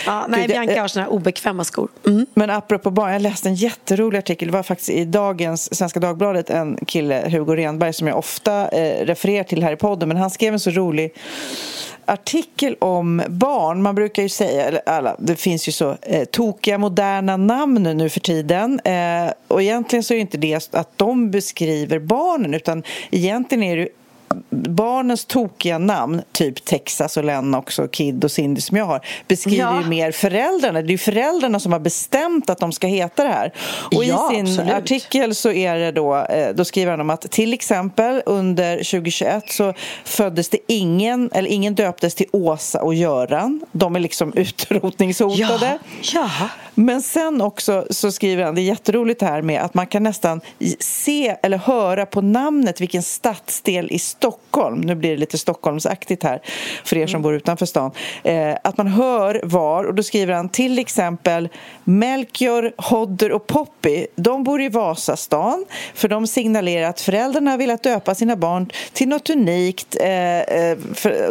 [0.05, 1.87] Ja, nej, Gud, Bianca har såna här obekväma skor.
[2.33, 4.47] Men apropå barn, jag läste en jätterolig artikel.
[4.47, 9.05] Det var faktiskt i dagens Svenska Dagbladet en kille, Hugo Renberg, som jag ofta eh,
[9.05, 10.07] refererar till här i podden.
[10.09, 11.13] Men han skrev en så rolig
[12.05, 13.81] artikel om barn.
[13.81, 18.09] Man brukar ju säga, eller alla, det finns ju så eh, tokiga moderna namn nu
[18.09, 18.79] för tiden.
[18.83, 23.77] Eh, och egentligen så är det inte det att de beskriver barnen utan egentligen är
[23.77, 23.87] det
[24.49, 29.57] barnens tokiga namn, typ Texas och Lennox och Kid och Cindy som jag har, beskriver
[29.57, 29.81] Ja.
[29.81, 30.81] ju mer föräldrarna.
[30.81, 33.53] Det är ju föräldrarna som har bestämt att de ska heta det här.
[33.95, 34.73] Och Ja, i sin absolut.
[34.73, 39.51] artikel så är det då, eh, då skriver han om att till exempel under 2021
[39.51, 39.73] så
[40.05, 43.61] föddes det ingen, eller ingen döptes till Åsa och Göran.
[43.71, 45.77] De är liksom utrotningshotade.
[46.13, 46.29] Ja.
[46.75, 50.41] Men sen också så skriver han, det är jätteroligt här med att man kan nästan
[50.79, 56.41] se eller höra på namnet vilken stadsdel i Stockholm, nu blir det lite Stockholmsaktigt här
[56.83, 57.91] för er som bor utanför stan,
[58.23, 61.49] eh, att man hör var, och då skriver han till exempel
[61.83, 67.83] Melchior, Hodder och Poppy, de bor i Vasastan för de signalerar att föräldrarna har velat
[67.83, 70.77] döpa sina barn till något unikt, eh, eh,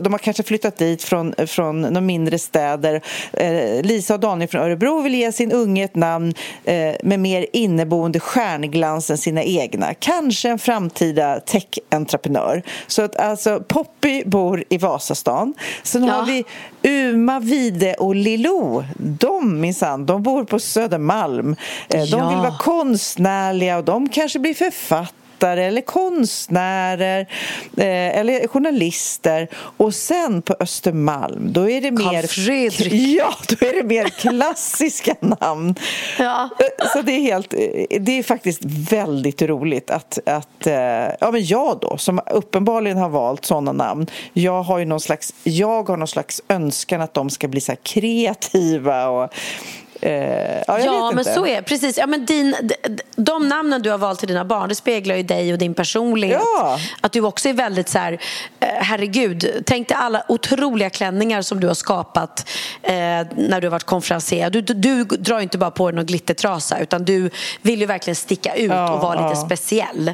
[0.01, 3.01] de har kanske flyttat dit från, från några mindre städer.
[3.33, 7.47] Eh, Lisa och Daniel från Örebro vill ge sin unge ett namn eh, med mer
[7.53, 9.95] inneboende stjärnglans än sina egna.
[9.95, 12.63] Kanske en framtida tech-entreprenör.
[12.87, 15.55] Så att alltså Poppy bor i Vasastan.
[15.83, 16.45] Sen har vi
[16.83, 18.85] Uma, Vide och Lilo.
[18.99, 21.57] De minsann, de bor på Södermalm.
[21.89, 22.29] Eh, De Ja.
[22.29, 25.17] vill vara konstnärliga och de kanske blir författare
[25.47, 27.21] eller konstnärer
[27.77, 29.49] eh, eller journalister.
[29.55, 32.23] Och sen på Östermalm, då är det Carl mer...
[32.23, 32.93] Fredrik.
[33.19, 35.75] Ja, då är det mer klassiska namn.
[36.19, 36.49] Ja.
[36.59, 37.61] Eh, Så det är, helt, eh,
[38.01, 40.75] det är faktiskt väldigt roligt att, att eh,
[41.21, 45.35] ja, men jag då, som uppenbarligen har valt sådana namn, jag har ju någon slags,
[45.43, 49.31] jag har någon slags önskan att de ska bli så kreativa och
[50.03, 51.63] eh, ja, ja men så är det.
[51.63, 51.99] Precis.
[51.99, 52.57] Ja, men din,
[53.17, 56.41] de namnen du har valt till dina barn det speglar ju dig och din personlighet.
[56.59, 56.79] Ja.
[57.01, 58.13] Att du också är väldigt så här,
[58.61, 62.49] eh, herregud, tänk dig alla otroliga klänningar som du har skapat
[62.83, 64.51] eh, när du har varit konferencier.
[64.51, 67.31] Du, du, du drar inte bara på dig någon glittertrasa utan du
[67.63, 70.09] vill ju verkligen sticka ut Ja, och vara lite speciell.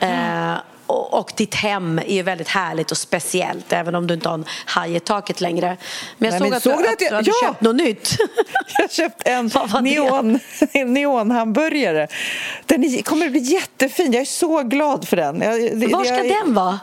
[0.00, 0.54] Eh,
[0.90, 4.44] och, ditt hem är ju väldigt härligt och speciellt även om du inte har en
[4.66, 5.76] haj i taket längre.
[6.18, 7.48] Men jag Nej, såg men att, såg du, att, att jag- du hade ja!
[7.48, 8.16] köpt något nytt.
[8.76, 9.50] Jag har köpt en
[9.84, 10.38] neon,
[10.92, 12.08] neonhamburgare.
[12.66, 14.12] Den kommer att bli jättefin.
[14.12, 15.40] Jag är så glad för den.
[15.40, 16.80] Jag, det, Var ska jag, den vara?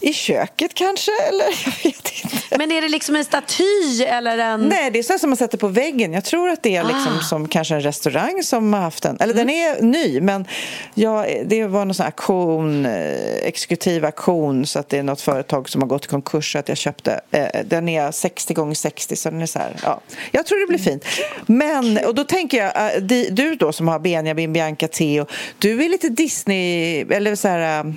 [0.00, 1.10] I köket kanske?
[1.28, 2.58] Eller jag vet inte.
[2.58, 4.60] Men är det liksom en staty eller en...
[4.60, 6.12] Nej, det är så som man sätter på väggen.
[6.12, 7.22] Jag tror att det är liksom Ah.
[7.22, 9.16] som kanske en restaurang som har haft den.
[9.20, 10.44] Eller den är ny, men
[10.94, 12.92] ja, det var någon sån här auktion, eh,
[13.42, 16.68] exekutiv auktion så att det är något företag som har gått i konkurs så att
[16.68, 17.20] jag köpte.
[17.30, 20.00] Eh, den är 60 gånger 60 så den är så här, ja.
[20.30, 21.04] Jag tror det blir fint.
[21.46, 25.26] Men, och då tänker jag, eh, du då som har Benjamin, Bianca, Theo,
[25.58, 27.92] du är lite Disney, eller så här eh,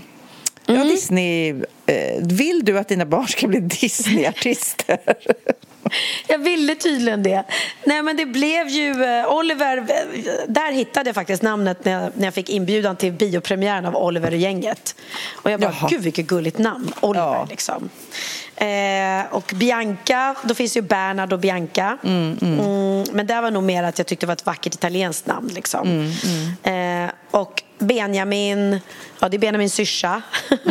[0.66, 1.50] Ja, Disney.
[1.86, 4.98] eh, Vill du att dina barn ska bli Disney-artister?
[6.28, 7.44] Jag ville tydligen det.
[7.86, 9.78] Nej, men det blev ju eh, Oliver.
[9.78, 9.86] eh,
[10.48, 14.32] Där hittade jag faktiskt namnet när jag, när jag fick inbjudan till biopremiären av Oliver
[14.32, 14.96] och gänget.
[15.34, 15.88] Och jag bara, Jaha.
[15.90, 16.94] gud vilket gulligt namn.
[17.00, 17.90] Oliver liksom.
[18.56, 21.98] Eh, och Bianca, då finns ju Bernard och Bianca.
[22.04, 22.38] Mm,
[23.12, 25.48] men det var nog mer att jag tyckte det var ett vackert italienskt namn.
[25.56, 26.12] Liksom.
[26.64, 28.80] Eh, och Benjamin,
[29.20, 30.22] ja det är Benjamins syrsa.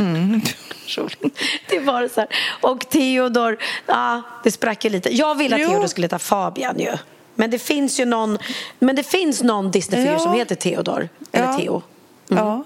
[0.99, 1.39] Roligt.
[1.69, 2.29] det var så här.
[2.61, 5.17] Och Theodor, ja det sprack ju lite.
[5.17, 5.69] Jag ville att Jo.
[5.69, 6.93] Theodor skulle heta Fabian ju.
[7.35, 8.39] Men det finns ju någon,
[8.79, 10.19] men det finns någon Disneyfigur Ja.
[10.19, 11.09] som heter Theodor.
[11.33, 11.59] Eller Ja.
[11.59, 11.83] Theo.
[12.29, 12.65] Ja.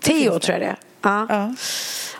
[0.00, 0.76] Theo tror jag det är.
[1.02, 1.26] Ja.
[1.28, 1.54] Ja.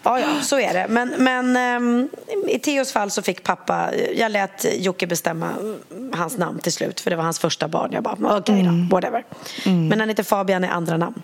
[0.02, 0.86] Ja, ja, så är det.
[0.88, 2.08] Men, men ehm,
[2.48, 3.90] i Theos fall så fick pappa...
[4.16, 7.90] Jag lät Jocke bestämma mm, hans namn till slut, för det var hans första barn.
[7.92, 8.88] Jag bara, okej Mm.
[8.88, 9.24] då, whatever.
[9.64, 11.22] Men han heter Fabian i andra namn.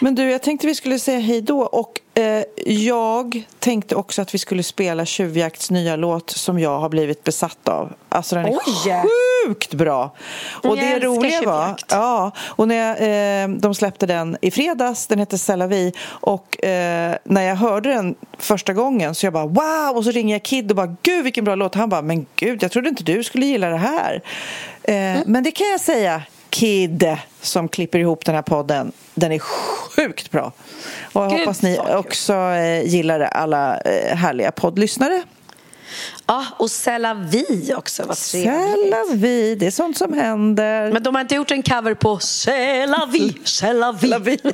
[0.00, 1.60] Men du, jag tänkte vi skulle säga hej då.
[1.60, 6.88] Och eh, jag tänkte också att vi skulle spela Tjuvjakts nya låt som jag har
[6.88, 7.92] blivit besatt av.
[8.08, 9.02] Alltså den är Oj!
[9.46, 10.14] sjukt bra.
[10.62, 15.06] Och Jag det roliga var, ja, och när jag, eh, de släppte den i fredags,
[15.06, 15.92] den heter C'est la vie.
[16.04, 19.96] Och eh, när jag hörde den första gången så jag bara wow!
[19.96, 21.74] Och så ringer jag Kid och bara gud vilken bra låt.
[21.74, 24.22] Han bara men gud, jag trodde inte du skulle gilla det här.
[24.82, 26.22] Eh, Men det kan jag säga.
[26.52, 28.92] Kid som klipper ihop den här podden.
[29.14, 30.52] Den är sjukt bra.
[31.12, 35.22] Och jag Gud, hoppas ni också eh, gillar alla eh, härliga poddlyssnare.
[36.26, 38.52] Ja, och Sella Vi också, vad trevligt.
[38.52, 40.92] Sälla vi, det är sånt som händer.
[40.92, 44.08] Men de har inte gjort en cover på C'est la vie, c'est la vie.
[44.08, 44.38] La vie.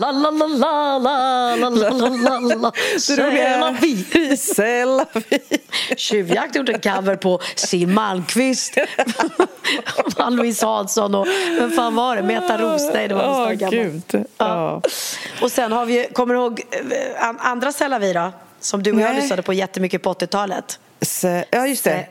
[0.00, 3.16] La la la la la la la la la la C'est
[3.60, 4.36] la vie.
[4.36, 5.38] Sälla vi.
[5.96, 8.78] Tjuvjakt har gjort en cover på Siw Malmkvist
[10.16, 11.26] Ann-Louise Hansson och
[11.58, 12.22] vem fan var det?
[12.22, 12.90] Meta Ros?
[12.94, 14.00] Nej, det var Åh, oh, gammal.
[14.38, 14.82] Ja.
[15.42, 18.32] Och sen har vi, kommer du ihåg eh, an- andra Sella Vi då?
[18.64, 19.20] Som du och jag Nej.
[19.20, 20.78] lyssnade på jättemycket på 80-talet.
[21.00, 22.06] Se- Ja, just det.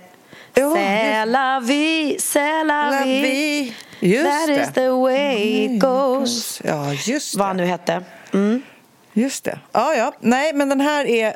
[0.56, 3.74] C'est la vie, c'est la La vie.
[4.00, 4.62] Just That det.
[4.64, 7.64] is the way it goes Ja, just Vad han det.
[7.64, 8.02] nu hette.
[8.34, 8.62] Mm.
[9.14, 9.60] Just det.
[9.72, 10.14] Ja, ja.
[10.20, 11.36] Nej, men den här är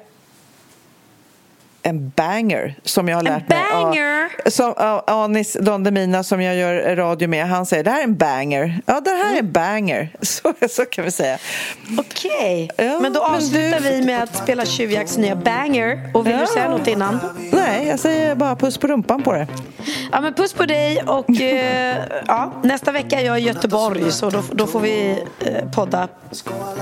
[1.88, 3.58] en banger som jag har lärt mig.
[3.74, 4.30] banger?
[4.46, 8.00] Ja, som, ja, Anis Don Demina som jag gör radio med, han säger det här
[8.00, 8.82] är en banger.
[8.86, 10.10] Ja, det här är en banger.
[10.22, 11.38] Så, så kan vi säga.
[12.00, 16.12] Okej, Ja, men då avslutar du- vi med att spela Tjuvjakts nya banger.
[16.14, 16.40] Och vill Ja.
[16.42, 17.20] du säga något innan?
[17.52, 19.48] Nej, jag säger bara puss på rumpan på det.
[20.12, 24.30] Ja, men puss på dig och eh, ja, nästa vecka är jag i Göteborg så
[24.30, 26.08] då, då får vi eh, podda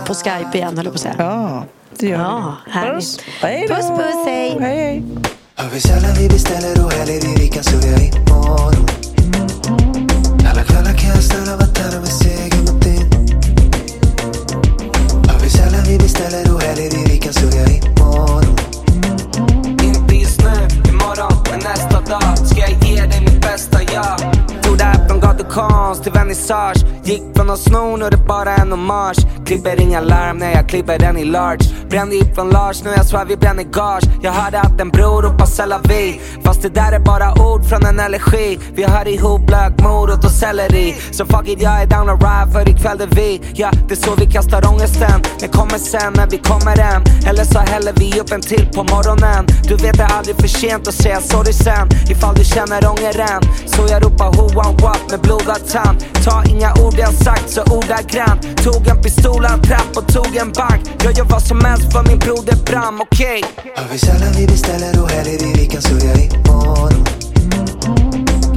[0.08, 1.16] på Skype igen höll jag på att säga.
[1.18, 1.64] Ja,
[2.00, 2.72] det gör Ja, vi.
[2.72, 2.96] härligt.
[2.96, 3.20] Puss.
[3.41, 3.76] Hej då.
[3.76, 4.58] Puss, puss, hej.
[4.60, 5.04] hej, hej.
[5.56, 8.86] Hör vi sällan vi beställer och häller i vi kan suga imorgon
[10.50, 13.10] Alla kvällar kan jag stanna varannan med seger mot din
[15.30, 18.43] Hör vi sällan vi beställer och häller i vi kan suga imorgon
[19.84, 24.18] Inte just nu, imorgon, men nästa dag ska jag ge dig mitt bästa ja
[24.62, 28.56] Tog det här från gatukonst till vernissage Gick från att sno, nu är det bara
[28.56, 31.66] en hommage Klipper inga larm när jag klipper den i large
[31.96, 34.04] Brände ifrån Lars, nu jag svär vi bränner gage.
[34.22, 37.66] Jag hörde att en bror ropar c'est la vie Fast det där är bara ord
[37.66, 40.96] från en elegi Vi hör ihop lök, morot och selleri.
[41.12, 43.41] Så fuck it, jag är down and ride för ikväll är vi.
[43.54, 45.22] Ja, det är så vi kastar ångesten.
[45.39, 47.02] Den kommer sen när vi kommer hem.
[47.28, 49.46] Eller så häller vi upp en till på morgonen.
[49.68, 51.88] Du vet det är aldrig för sent att säga sorry sen.
[52.10, 53.41] Ifall du känner ångeren.
[53.66, 55.12] Så jag ropar who want what?
[55.12, 55.98] med blodad tand.
[56.26, 58.41] Ta inga ord jag sagt så ordagrant.
[58.64, 60.82] Tog en pistol, en trapp och tog en bank.
[61.04, 63.44] Jag gör vad som helst för min broder Bram, okej?
[63.76, 67.06] Hör vi sällan vi beställer och häller i vi kan sörja imorgon.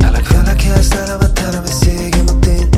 [0.07, 2.69] Alla kvällar kan jag stanna vartannan med seger mot din?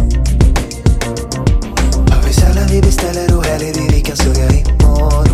[2.13, 5.30] Har vi sällan vi beställer och häller i vi kan sörja imorgon.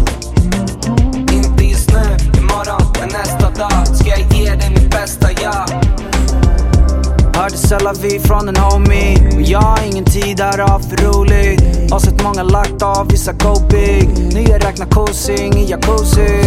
[7.36, 9.36] Hörde Sella vi från en homie.
[9.36, 13.08] Och jag har ingen tid här att ha för roligt Har sett många lagt av,
[13.08, 14.08] vissa go big.
[14.34, 16.42] Nya räknar kosing i jacuzzi.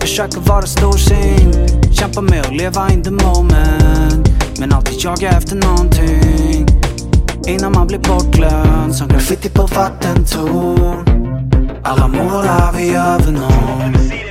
[0.00, 1.56] Försöker vara storsint.
[1.92, 4.28] Kämpar med att leva in the moment.
[4.58, 6.66] Men alltid jaga efter någonting.
[7.46, 11.04] Innan man blir bortglömd Som graffiti på vattentorn.
[11.82, 14.27] Alla målar vi över någon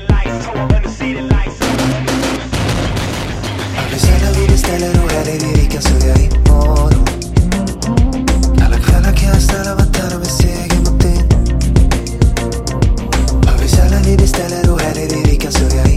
[4.68, 7.06] sällan och häller i rika så jag morgon.
[8.66, 11.26] Alla kvällar kan jag ställa vatten med seger mot din
[13.48, 15.97] Aldrig sällan vi beställer och häller i rika så jag imorgon